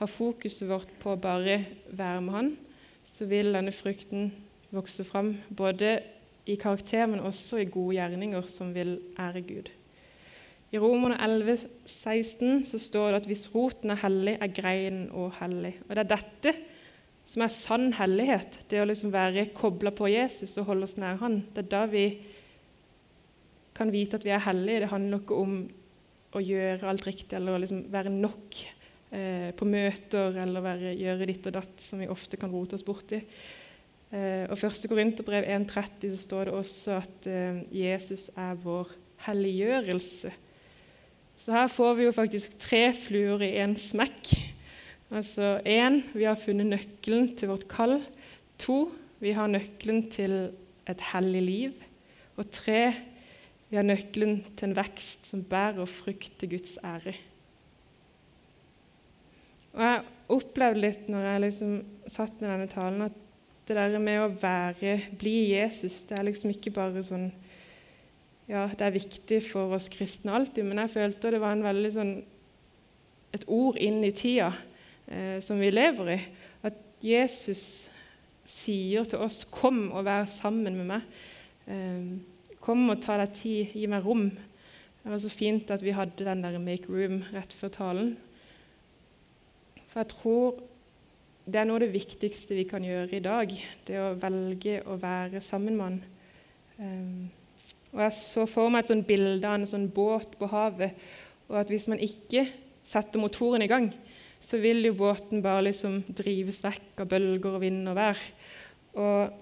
ha 0.00 0.08
fokuset 0.08 0.68
vårt 0.68 0.90
på 1.00 1.14
å 1.14 1.20
bare 1.20 1.64
være 1.88 2.20
med 2.20 2.34
Han, 2.34 2.50
så 3.04 3.26
vil 3.26 3.52
denne 3.54 3.72
frukten 3.72 4.32
vokse 4.72 5.04
fram, 5.04 5.36
både 5.48 6.02
i 6.46 6.56
karakter, 6.56 7.06
men 7.06 7.20
også 7.20 7.62
i 7.62 7.70
gode 7.70 7.96
gjerninger 7.96 8.48
som 8.48 8.74
vil 8.74 8.98
ære 9.18 9.42
Gud. 9.42 9.70
I 10.72 10.80
Romerne 10.80 11.18
11, 11.20 11.66
16 11.84 12.62
så 12.70 12.78
står 12.80 13.10
det 13.10 13.18
at 13.20 13.26
hvis 13.28 13.48
roten 13.52 13.92
er 13.92 14.00
hellig, 14.00 14.38
er 14.40 14.54
greinen 14.56 15.10
òg 15.12 15.34
hellig. 15.42 15.74
Og 15.84 15.94
Det 15.94 16.04
er 16.04 16.12
dette 16.14 16.54
som 17.28 17.44
er 17.44 17.52
sann 17.52 17.90
hellighet, 17.96 18.56
det 18.70 18.80
å 18.80 18.86
liksom 18.88 19.12
være 19.12 19.50
kobla 19.56 19.92
på 19.94 20.08
Jesus 20.10 20.56
og 20.60 20.70
holde 20.70 20.88
oss 20.88 20.96
nær 21.00 21.20
Han. 21.20 21.42
Det 21.52 21.66
er 21.66 21.70
da 21.74 21.82
vi 21.92 22.06
kan 23.76 23.92
vite 23.92 24.18
at 24.18 24.24
vi 24.24 24.32
er 24.34 24.44
hellige. 24.44 24.84
Det 24.84 24.92
handler 24.92 25.22
ikke 25.22 25.40
om 25.44 25.56
å 26.32 26.40
gjøre 26.40 26.88
alt 26.88 27.06
riktig 27.06 27.36
eller 27.36 27.60
liksom 27.60 27.82
være 27.92 28.12
nok 28.12 28.60
eh, 29.12 29.50
på 29.56 29.68
møter 29.68 30.38
eller 30.42 30.64
være, 30.64 30.94
gjøre 30.96 31.28
ditt 31.28 31.48
og 31.50 31.56
datt, 31.58 31.74
som 31.84 32.00
vi 32.00 32.08
ofte 32.12 32.40
kan 32.40 32.52
rote 32.52 32.78
oss 32.78 32.86
borti. 32.86 33.20
Eh, 34.12 34.44
og 34.48 34.56
1. 34.56 34.88
Korinterbrev 34.88 35.48
1,30 35.48 36.14
så 36.14 36.20
står 36.20 36.48
det 36.48 36.56
også 36.56 36.96
at 36.98 37.28
eh, 37.28 37.60
Jesus 37.76 38.30
er 38.36 38.56
vår 38.64 38.96
helliggjørelse. 39.28 40.32
Så 41.42 41.50
her 41.50 41.66
får 41.66 41.96
vi 41.98 42.04
jo 42.06 42.14
faktisk 42.14 42.52
tre 42.62 42.92
fluer 42.94 43.40
i 43.42 43.56
én 43.58 43.72
smekk. 43.74 44.28
Altså 45.10 45.56
én, 45.66 45.98
vi 46.14 46.22
har 46.22 46.38
funnet 46.38 46.68
nøkkelen 46.70 47.32
til 47.34 47.50
vårt 47.50 47.64
kall. 47.66 47.96
To, 48.62 48.92
vi 49.18 49.32
har 49.34 49.50
nøkkelen 49.50 50.04
til 50.12 50.36
et 50.86 51.02
hellig 51.10 51.42
liv. 51.42 51.74
Og 52.38 52.46
tre, 52.54 52.92
vi 53.72 53.80
har 53.80 53.88
nøkkelen 53.88 54.44
til 54.54 54.68
en 54.68 54.76
vekst 54.78 55.32
som 55.32 55.42
bærer 55.42 55.90
frukt 55.90 56.38
til 56.38 56.54
Guds 56.54 56.78
ære. 56.78 57.16
Og 59.72 59.82
Jeg 59.82 60.02
opplevde 60.28 60.84
litt 60.84 61.10
når 61.10 61.26
jeg 61.26 61.44
liksom 61.48 61.76
satt 62.06 62.38
med 62.38 62.52
denne 62.52 62.70
talen, 62.70 63.02
at 63.08 63.18
det 63.66 63.80
der 63.80 63.98
med 63.98 64.20
å 64.20 64.30
være, 64.30 65.00
bli 65.18 65.56
Jesus, 65.56 66.04
det 66.06 66.20
er 66.20 66.28
liksom 66.28 66.54
ikke 66.54 66.74
bare 66.76 67.02
sånn 67.02 67.32
Ja, 68.50 68.66
det 68.66 68.84
er 68.84 68.94
viktig 68.94 69.38
for 69.46 69.74
oss 69.76 69.88
kristne 69.92 70.34
alltid, 70.34 70.66
men 70.66 70.80
jeg 70.82 70.90
følte 70.96 71.30
det 71.30 71.40
var 71.42 71.54
en 71.54 71.66
veldig 71.66 71.92
sånn 71.94 72.14
et 73.32 73.44
ord 73.48 73.78
inn 73.80 74.02
i 74.04 74.12
tida 74.12 74.50
eh, 75.06 75.38
som 75.44 75.60
vi 75.62 75.70
lever 75.72 76.10
i. 76.12 76.18
At 76.68 76.76
Jesus 77.02 77.88
sier 78.44 79.04
til 79.04 79.22
oss 79.22 79.44
'Kom 79.44 79.92
og 79.92 80.04
vær 80.04 80.26
sammen 80.26 80.76
med 80.76 80.86
meg'. 80.86 81.06
Eh, 81.66 82.18
'Kom 82.60 82.90
og 82.90 83.00
ta 83.00 83.16
deg 83.16 83.34
tid, 83.34 83.66
gi 83.72 83.86
meg 83.86 84.04
rom'. 84.04 84.30
Det 85.02 85.10
var 85.10 85.18
så 85.18 85.30
fint 85.30 85.70
at 85.70 85.82
vi 85.82 85.90
hadde 85.90 86.24
den 86.24 86.42
der 86.42 86.58
'make 86.58 86.88
room' 86.88 87.24
rett 87.32 87.52
før 87.52 87.68
talen. 87.68 88.16
For 89.88 90.00
jeg 90.00 90.08
tror 90.08 90.62
det 91.46 91.56
er 91.56 91.64
noe 91.64 91.74
av 91.74 91.80
det 91.80 91.92
viktigste 91.92 92.54
vi 92.54 92.64
kan 92.64 92.84
gjøre 92.84 93.16
i 93.16 93.20
dag. 93.20 93.50
Det 93.86 93.98
å 93.98 94.14
velge 94.14 94.82
å 94.86 94.96
være 94.96 95.40
sammen 95.40 95.76
med 95.76 95.84
han. 95.84 96.04
Um, 96.78 97.30
og 97.92 98.00
Jeg 98.00 98.16
så 98.16 98.46
for 98.48 98.72
meg 98.72 98.84
et 98.84 98.92
sånt 98.92 99.06
bilde 99.08 99.44
av 99.44 99.58
en 99.58 99.68
sånn 99.68 99.90
båt 99.92 100.38
på 100.40 100.48
havet. 100.48 100.96
Og 101.50 101.58
at 101.60 101.72
hvis 101.72 101.88
man 101.92 102.00
ikke 102.00 102.46
setter 102.88 103.20
motoren 103.20 103.64
i 103.64 103.68
gang, 103.70 103.90
så 104.42 104.58
vil 104.58 104.80
jo 104.86 104.96
båten 104.98 105.42
bare 105.44 105.68
liksom 105.68 106.00
drives 106.08 106.62
vekk 106.64 107.04
av 107.04 107.10
bølger 107.10 107.58
og 107.58 107.62
vind 107.62 107.90
og 107.90 107.98
vær. 107.98 108.22
Og, 108.96 109.36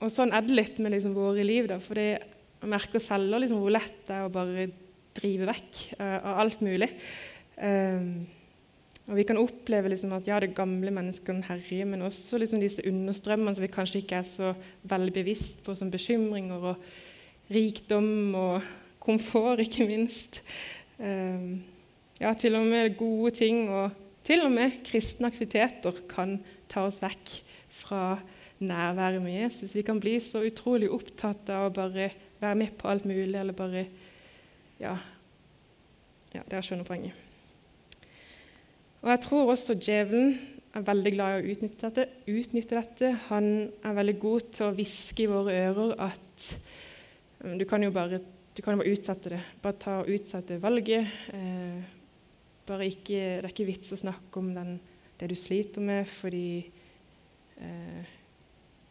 og 0.00 0.12
sånn 0.12 0.32
er 0.34 0.46
det 0.46 0.56
litt 0.56 0.80
med 0.80 0.96
liksom 0.96 1.14
våre 1.16 1.44
liv. 1.46 1.68
da, 1.70 1.78
For 1.84 2.00
jeg 2.00 2.24
merker 2.66 3.02
selv 3.04 3.36
liksom 3.38 3.60
hvor 3.60 3.76
lett 3.76 4.00
det 4.08 4.16
er 4.16 4.26
å 4.26 4.32
bare 4.32 4.66
drive 5.16 5.48
vekk 5.52 5.82
uh, 6.00 6.18
av 6.18 6.42
alt 6.46 6.64
mulig. 6.64 6.90
Um, 7.56 8.26
og 9.06 9.14
Vi 9.16 9.22
kan 9.22 9.38
oppleve 9.38 9.92
liksom 9.92 10.16
at 10.16 10.26
ja, 10.26 10.40
det 10.42 10.54
gamle 10.56 10.90
menneskene 10.90 11.44
herje, 11.46 11.84
men 11.86 12.02
også 12.02 12.40
liksom 12.42 12.58
disse 12.60 12.82
understrømmene 12.82 13.54
som 13.54 13.62
vi 13.62 13.70
kanskje 13.70 14.00
ikke 14.02 14.18
er 14.18 14.26
så 14.26 14.54
veldig 14.82 15.12
bevisst 15.14 15.60
på, 15.62 15.76
som 15.78 15.92
bekymringer 15.92 16.72
og 16.72 16.88
rikdom 17.54 18.34
og 18.34 18.66
komfort, 18.98 19.62
ikke 19.62 19.86
minst. 19.86 20.40
Um, 20.98 21.62
ja, 22.18 22.32
til 22.34 22.58
og 22.58 22.66
med 22.66 22.96
gode 22.98 23.30
ting 23.38 23.68
og 23.70 23.94
til 24.26 24.42
og 24.42 24.50
med 24.50 24.80
kristne 24.86 25.30
aktiviteter 25.30 26.02
kan 26.10 26.40
ta 26.72 26.82
oss 26.88 26.98
vekk 26.98 27.36
fra 27.78 28.16
nærværet 28.58 29.22
med 29.22 29.36
Jesus. 29.38 29.74
Vi 29.76 29.84
kan 29.86 30.00
bli 30.02 30.16
så 30.24 30.42
utrolig 30.48 30.90
opptatt 30.90 31.46
av 31.52 31.68
å 31.68 31.74
bare 31.76 32.08
være 32.40 32.58
med 32.58 32.74
på 32.80 32.90
alt 32.90 33.06
mulig, 33.06 33.38
eller 33.38 33.54
bare 33.54 33.86
Ja, 34.80 34.96
ja 36.34 36.42
dere 36.50 36.64
skjønner 36.64 36.88
poenget. 36.88 37.25
Og 39.06 39.12
Jeg 39.12 39.20
tror 39.22 39.50
også 39.52 39.76
djevelen 39.78 40.32
er 40.74 40.82
veldig 40.82 41.10
glad 41.14 41.36
i 41.36 41.38
å 41.38 41.50
utnytte 41.52 41.86
dette. 41.86 42.04
utnytte 42.26 42.74
dette. 42.74 43.10
Han 43.28 43.44
er 43.86 43.92
veldig 43.94 44.14
god 44.18 44.46
til 44.56 44.64
å 44.66 44.72
hviske 44.74 45.22
i 45.22 45.28
våre 45.30 45.52
ører 45.68 45.92
at 46.08 46.46
du 47.54 47.62
kan 47.70 47.84
jo 47.86 47.92
bare, 47.94 48.18
kan 48.58 48.80
bare 48.80 48.90
utsette 48.90 49.30
det. 49.30 49.38
Bare 49.62 49.78
ta 49.78 49.92
og 50.00 50.10
utsette 50.10 50.58
valget. 50.58 51.06
Eh, 51.30 51.84
bare 52.66 52.88
ikke, 52.90 53.20
det 53.38 53.44
er 53.44 53.52
ikke 53.52 53.68
vits 53.68 53.94
å 53.94 53.98
snakke 54.00 54.40
om 54.42 54.48
den, 54.56 54.72
det 55.20 55.28
du 55.30 55.36
sliter 55.38 55.86
med, 55.86 56.08
fordi 56.10 56.66
eh, 57.62 58.08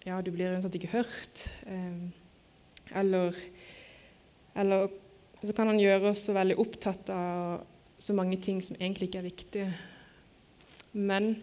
ja, 0.06 0.22
du 0.22 0.32
blir 0.32 0.54
uansett 0.54 0.78
ikke 0.80 0.94
hørt. 0.94 1.44
Eh, 1.68 2.96
eller, 3.02 3.36
eller, 4.56 4.88
så 5.44 5.58
kan 5.60 5.74
han 5.74 5.84
gjøre 5.84 6.14
oss 6.14 6.24
så 6.30 6.38
veldig 6.40 6.58
opptatt 6.64 7.12
av 7.12 7.68
så 8.00 8.16
mange 8.16 8.40
ting 8.40 8.64
som 8.64 8.80
egentlig 8.80 9.10
ikke 9.12 9.22
er 9.26 9.28
viktige. 9.28 9.68
Men 10.96 11.36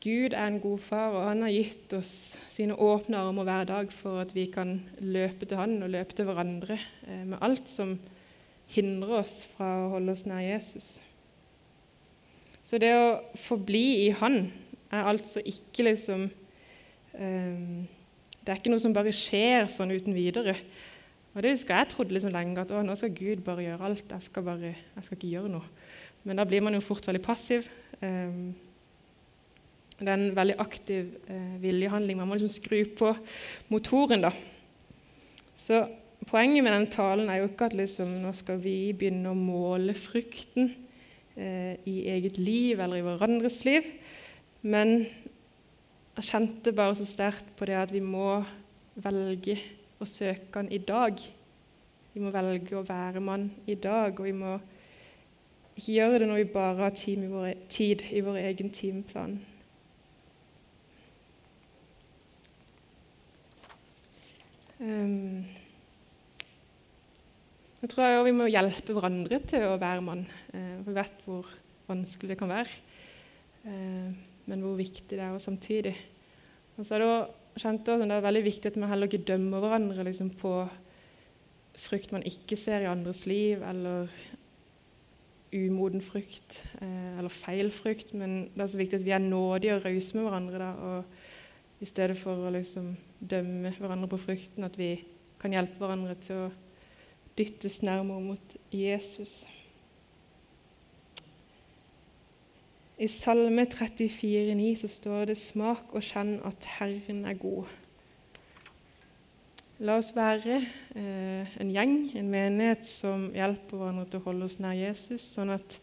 Gud 0.00 0.32
er 0.32 0.46
en 0.46 0.60
god 0.60 0.78
far, 0.84 1.12
og 1.16 1.26
han 1.28 1.42
har 1.44 1.52
gitt 1.52 1.92
oss 1.96 2.12
sine 2.48 2.76
åpne 2.76 3.20
armer 3.20 3.44
hver 3.48 3.66
dag 3.68 3.92
for 3.92 4.22
at 4.22 4.34
vi 4.36 4.46
kan 4.52 4.78
løpe 5.00 5.48
til 5.48 5.60
han 5.60 5.82
og 5.84 5.92
løpe 5.92 6.16
til 6.16 6.28
hverandre 6.28 6.78
eh, 7.08 7.24
med 7.28 7.40
alt 7.44 7.68
som 7.68 7.98
hindrer 8.72 9.20
oss 9.20 9.42
fra 9.52 9.68
å 9.82 9.90
holde 9.96 10.14
oss 10.14 10.24
nær 10.28 10.40
Jesus. 10.44 10.98
Så 12.64 12.78
det 12.80 12.92
å 12.94 13.20
forbli 13.40 14.06
i 14.06 14.10
Han 14.20 14.52
er 14.92 15.08
altså 15.10 15.40
ikke 15.42 15.88
liksom 15.88 16.28
um, 16.28 17.88
Det 18.36 18.52
er 18.52 18.60
ikke 18.60 18.70
noe 18.70 18.82
som 18.82 18.94
bare 18.94 19.14
skjer 19.16 19.66
sånn 19.72 19.90
uten 19.90 20.14
videre. 20.14 20.54
Og 21.34 21.42
det 21.42 21.54
husker 21.54 21.76
jeg 21.76 21.90
trodde 21.92 22.14
liksom 22.14 22.32
lenge, 22.34 22.62
at 22.62 22.70
nå 22.72 22.94
skal 22.98 23.12
Gud 23.14 23.42
bare 23.46 23.64
gjøre 23.64 23.90
alt. 23.90 24.06
Jeg 24.12 24.26
skal, 24.28 24.46
bare, 24.46 24.72
jeg 24.74 25.06
skal 25.06 25.18
ikke 25.18 25.32
gjøre 25.34 25.52
noe. 25.52 25.66
Men 26.24 26.40
da 26.40 26.44
blir 26.48 26.64
man 26.64 26.76
jo 26.76 26.82
fort 26.84 27.06
veldig 27.08 27.22
passiv. 27.24 27.68
Um, 28.02 28.52
det 30.00 30.08
er 30.08 30.16
en 30.16 30.36
veldig 30.36 30.56
aktiv 30.60 31.14
uh, 31.28 31.56
viljehandling. 31.62 32.18
Man 32.20 32.28
må 32.28 32.38
liksom 32.38 32.52
skru 32.52 32.82
på 32.96 33.14
motoren, 33.72 34.24
da. 34.24 34.32
Så 35.60 35.82
poenget 36.28 36.64
med 36.64 36.72
den 36.72 36.86
talen 36.92 37.28
er 37.28 37.40
jo 37.40 37.50
ikke 37.50 37.68
at 37.68 37.76
liksom, 37.76 38.20
nå 38.22 38.32
skal 38.36 38.60
vi 38.62 38.92
begynne 38.96 39.32
å 39.32 39.36
måle 39.36 39.94
frukten 39.96 40.70
eh, 41.36 41.76
i 41.88 41.96
eget 42.12 42.38
liv 42.40 42.80
eller 42.80 43.00
i 43.00 43.04
hverandres 43.04 43.60
liv, 43.68 43.86
men 44.62 45.04
jeg 46.16 46.28
kjente 46.30 46.74
bare 46.76 46.96
så 46.98 47.06
sterkt 47.08 47.52
på 47.56 47.68
det 47.68 47.78
at 47.80 47.92
vi 47.92 48.02
må 48.04 48.42
velge 49.00 49.56
å 50.00 50.08
søke 50.08 50.60
Han 50.60 50.72
i 50.72 50.80
dag. 50.80 51.20
Vi 52.12 52.20
må 52.20 52.32
velge 52.34 52.76
å 52.76 52.84
være 52.84 53.22
mann 53.24 53.50
i 53.70 53.76
dag, 53.78 54.16
og 54.18 54.26
vi 54.26 54.34
må 54.36 54.56
ikke 55.80 55.96
gjøre 55.96 56.20
det 56.20 56.28
når 56.28 56.42
vi 56.42 56.50
bare 56.52 56.76
har 56.84 56.92
tid 56.96 57.24
i 57.24 57.30
vår, 57.30 57.48
tid 57.72 58.04
i 58.12 58.20
vår 58.24 58.36
egen 58.42 58.70
timeplan. 58.74 59.38
Um, 64.80 65.44
jeg 67.80 67.90
tror 67.92 68.04
jeg 68.04 68.24
vi 68.28 68.36
må 68.36 68.46
hjelpe 68.48 68.94
hverandre 68.96 69.40
til 69.48 69.64
å 69.64 69.76
være 69.80 70.04
mann. 70.04 70.26
Eh, 70.52 70.80
vi 70.84 70.92
vet 70.96 71.22
hvor 71.24 71.48
vanskelig 71.88 72.34
det 72.34 72.38
kan 72.40 72.52
være, 72.52 72.74
eh, 73.64 74.10
men 74.48 74.64
hvor 74.64 74.76
viktig 74.76 75.16
det 75.16 75.22
er 75.24 75.38
samtidig. 75.40 75.94
Og 76.76 76.84
så 76.84 76.96
er 76.96 77.04
det, 77.04 77.14
kjente 77.60 77.94
også, 77.94 78.08
det 78.08 78.18
er 78.18 78.26
veldig 78.26 78.44
viktig 78.44 78.68
at 78.68 78.76
vi 78.76 78.90
heller 78.90 79.08
ikke 79.08 79.24
dømmer 79.32 79.64
hverandre 79.64 80.04
liksom, 80.10 80.28
på 80.40 80.52
frukt 81.80 82.12
man 82.12 82.26
ikke 82.28 82.58
ser 82.60 82.84
i 82.84 82.90
andres 82.90 83.24
liv, 83.28 83.64
eller 83.64 84.12
umoden 85.52 86.02
frukt 86.02 86.62
eh, 86.80 87.18
eller 87.18 87.32
feil 87.32 87.70
frukt. 87.74 88.14
Men 88.14 88.42
det 88.54 88.64
er 88.64 88.72
så 88.72 88.80
viktig 88.80 89.00
at 89.00 89.06
vi 89.06 89.14
er 89.16 89.22
nådige 89.24 89.76
og 89.76 89.84
rause 89.84 90.16
med 90.16 90.26
hverandre. 90.26 90.58
Da, 90.58 90.70
og 90.70 91.80
I 91.80 91.88
stedet 91.88 92.18
for 92.20 92.46
å 92.46 92.52
liksom, 92.54 92.92
dømme 93.20 93.74
hverandre 93.78 94.10
på 94.10 94.20
frukten, 94.26 94.66
at 94.66 94.78
vi 94.78 94.94
kan 95.40 95.54
hjelpe 95.54 95.80
hverandre 95.80 96.16
til 96.20 96.46
å 96.46 96.50
dyttes 97.38 97.80
nærmere 97.82 98.20
mot 98.20 98.56
Jesus. 98.72 99.46
I 103.00 103.08
Salme 103.08 103.64
34,9 103.64 104.74
så 104.82 104.88
står 104.88 105.30
det 105.30 105.38
'Smak 105.38 105.94
og 105.96 106.02
kjenn 106.04 106.40
at 106.44 106.64
Herren 106.64 107.24
er 107.24 107.34
god'. 107.34 107.79
La 109.80 109.94
oss 109.96 110.10
være 110.12 110.58
eh, 110.60 111.52
en 111.62 111.70
gjeng, 111.72 111.94
en 112.20 112.26
menighet, 112.28 112.82
som 112.84 113.30
hjelper 113.32 113.80
hverandre 113.80 114.04
til 114.12 114.20
å 114.20 114.26
holde 114.26 114.48
oss 114.50 114.58
nær 114.60 114.76
Jesus, 114.76 115.24
sånn 115.32 115.54
at 115.54 115.78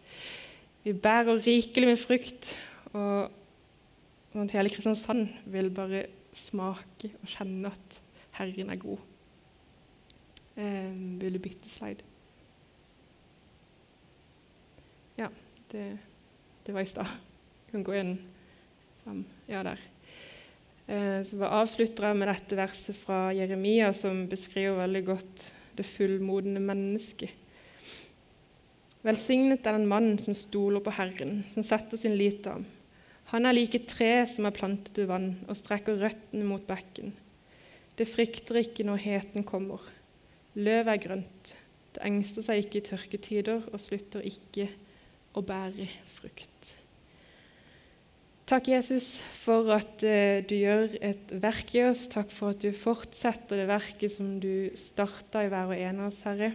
vi 0.83 0.93
bærer 0.93 1.41
rikelig 1.41 1.89
med 1.89 1.97
frukt, 1.97 2.51
og 2.91 3.33
sånn 4.29 4.45
at 4.45 4.53
hele 4.53 4.69
Kristiansand 4.69 5.33
vil 5.49 5.71
bare 5.73 6.03
smake 6.37 7.09
og 7.17 7.33
kjenne 7.33 7.73
at 7.73 7.99
Herren 8.37 8.69
er 8.69 8.81
god. 8.85 9.01
Eh, 10.61 10.93
vil 11.17 11.33
du 11.33 11.41
bytte 11.41 11.73
slide? 11.73 12.05
Ja, 15.17 15.33
det, 15.73 15.89
det 16.69 16.77
var 16.77 16.85
i 16.85 16.93
stad. 16.93 17.17
Du 17.65 17.79
kan 17.79 17.89
gå 17.89 17.97
inn 17.97 18.19
fram. 19.01 19.25
Ja, 19.49 19.65
der. 19.65 19.81
Eh, 20.87 21.19
så 21.27 21.35
bare 21.35 21.63
avslutter 21.63 22.07
jeg 22.07 22.17
med 22.19 22.29
dette 22.31 22.57
verset 22.59 22.95
fra 22.95 23.27
Jeremia, 23.35 23.91
som 23.91 24.23
beskriver 24.31 24.79
veldig 24.79 25.03
godt 25.09 25.43
det 25.75 25.85
fullmodne 25.85 26.61
mennesket. 26.63 27.33
Velsignet 29.03 29.67
er 29.67 29.77
den 29.77 29.87
mann 29.87 30.15
som 30.19 30.35
stoler 30.35 30.83
på 30.83 30.95
Herren, 30.95 31.41
som 31.53 31.63
setter 31.67 31.99
sin 31.99 32.15
lit 32.17 32.41
til 32.43 32.57
ham. 32.57 32.65
Han 33.33 33.45
er 33.45 33.55
like 33.55 33.83
tre 33.87 34.23
som 34.31 34.47
er 34.47 34.55
plantet 34.55 34.95
ved 34.95 35.09
vann 35.11 35.29
og 35.47 35.59
strekker 35.59 35.99
røttene 35.99 36.47
mot 36.47 36.63
bekken. 36.67 37.11
Det 37.99 38.07
frykter 38.07 38.61
ikke 38.61 38.87
når 38.87 39.03
heten 39.03 39.45
kommer. 39.47 39.83
Løv 40.55 40.87
er 40.87 41.03
grønt. 41.03 41.53
Det 41.95 42.03
engster 42.07 42.45
seg 42.45 42.63
ikke 42.63 42.79
i 42.79 42.87
tørketider 42.87 43.67
og 43.73 43.81
slutter 43.83 44.23
ikke 44.27 44.69
å 45.35 45.43
bære 45.43 45.89
frukt. 46.15 46.77
Takk, 48.47 48.69
Jesus, 48.71 49.17
for 49.35 49.67
at 49.75 49.99
uh, 50.07 50.37
du 50.47 50.53
gjør 50.55 50.93
et 51.03 51.31
verk 51.43 51.73
i 51.75 51.81
oss. 51.83 52.05
Takk 52.07 52.29
for 52.31 52.53
at 52.53 52.61
du 52.63 52.69
fortsetter 52.71 53.59
det 53.59 53.65
verket 53.67 54.13
som 54.13 54.37
du 54.39 54.69
starta 54.79 55.41
i 55.43 55.49
hver 55.51 55.73
og 55.73 55.75
en 55.75 55.99
av 55.99 56.07
oss, 56.07 56.21
Herre. 56.23 56.53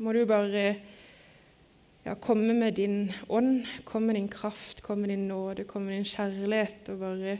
Må 0.00 0.14
du 0.16 0.22
bare 0.24 0.62
ja, 2.06 2.14
komme 2.16 2.56
med 2.56 2.78
din 2.80 3.10
ånd, 3.28 3.68
komme 3.84 4.08
med 4.08 4.22
din 4.22 4.32
kraft, 4.32 4.80
komme 4.80 5.04
med 5.04 5.12
din 5.12 5.28
nåde, 5.28 5.68
komme 5.68 5.90
med 5.90 5.98
din 5.98 6.08
kjærlighet, 6.14 6.88
og 6.94 7.04
bare 7.04 7.36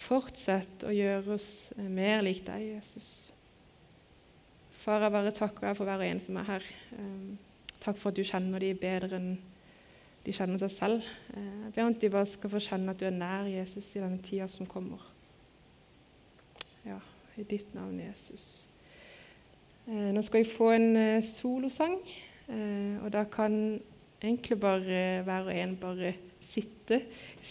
fortsette 0.00 0.88
å 0.88 0.96
gjøre 0.96 1.36
oss 1.36 1.50
eh, 1.76 1.84
mer 1.84 2.24
lik 2.24 2.46
deg, 2.48 2.64
Jesus. 2.78 3.10
Far, 4.86 5.04
jeg 5.04 5.18
bare 5.20 5.36
takker 5.36 5.68
deg 5.68 5.76
for 5.76 5.84
hver 5.84 6.00
og 6.00 6.08
en 6.08 6.24
som 6.24 6.40
er 6.40 6.52
her. 6.54 6.72
Um, 6.96 7.36
takk 7.84 8.00
for 8.00 8.08
at 8.08 8.16
du 8.16 8.24
kjenner 8.24 8.64
dem 8.64 8.80
bedre 8.80 9.20
enn 9.20 9.34
de 10.26 10.34
kjenner 10.36 10.60
seg 10.60 10.72
selv. 10.74 11.06
Eh, 11.34 11.52
jeg 11.64 11.74
ber 11.74 11.86
om 11.86 11.94
at 11.94 12.02
de 12.02 12.10
bare 12.12 12.28
skal 12.28 12.52
få 12.52 12.62
kjenne 12.64 12.92
at 12.92 13.00
du 13.00 13.06
er 13.08 13.16
nær 13.16 13.48
Jesus 13.48 13.88
i 13.94 14.02
denne 14.02 14.20
tida 14.24 14.48
som 14.50 14.68
kommer. 14.68 15.04
Ja, 16.84 16.98
i 17.36 17.44
ditt 17.44 17.74
navn, 17.74 18.00
Jesus. 18.00 18.66
Eh, 19.86 20.10
nå 20.12 20.22
skal 20.26 20.44
vi 20.44 20.52
få 20.52 20.72
en 20.76 20.90
eh, 20.96 21.22
solosang, 21.24 22.00
og 22.50 23.12
da 23.14 23.20
kan 23.30 23.78
egentlig 24.18 24.56
bare 24.58 25.20
hver 25.22 25.44
og 25.46 25.54
en 25.54 25.76
bare 25.78 26.08
sitte 26.42 26.96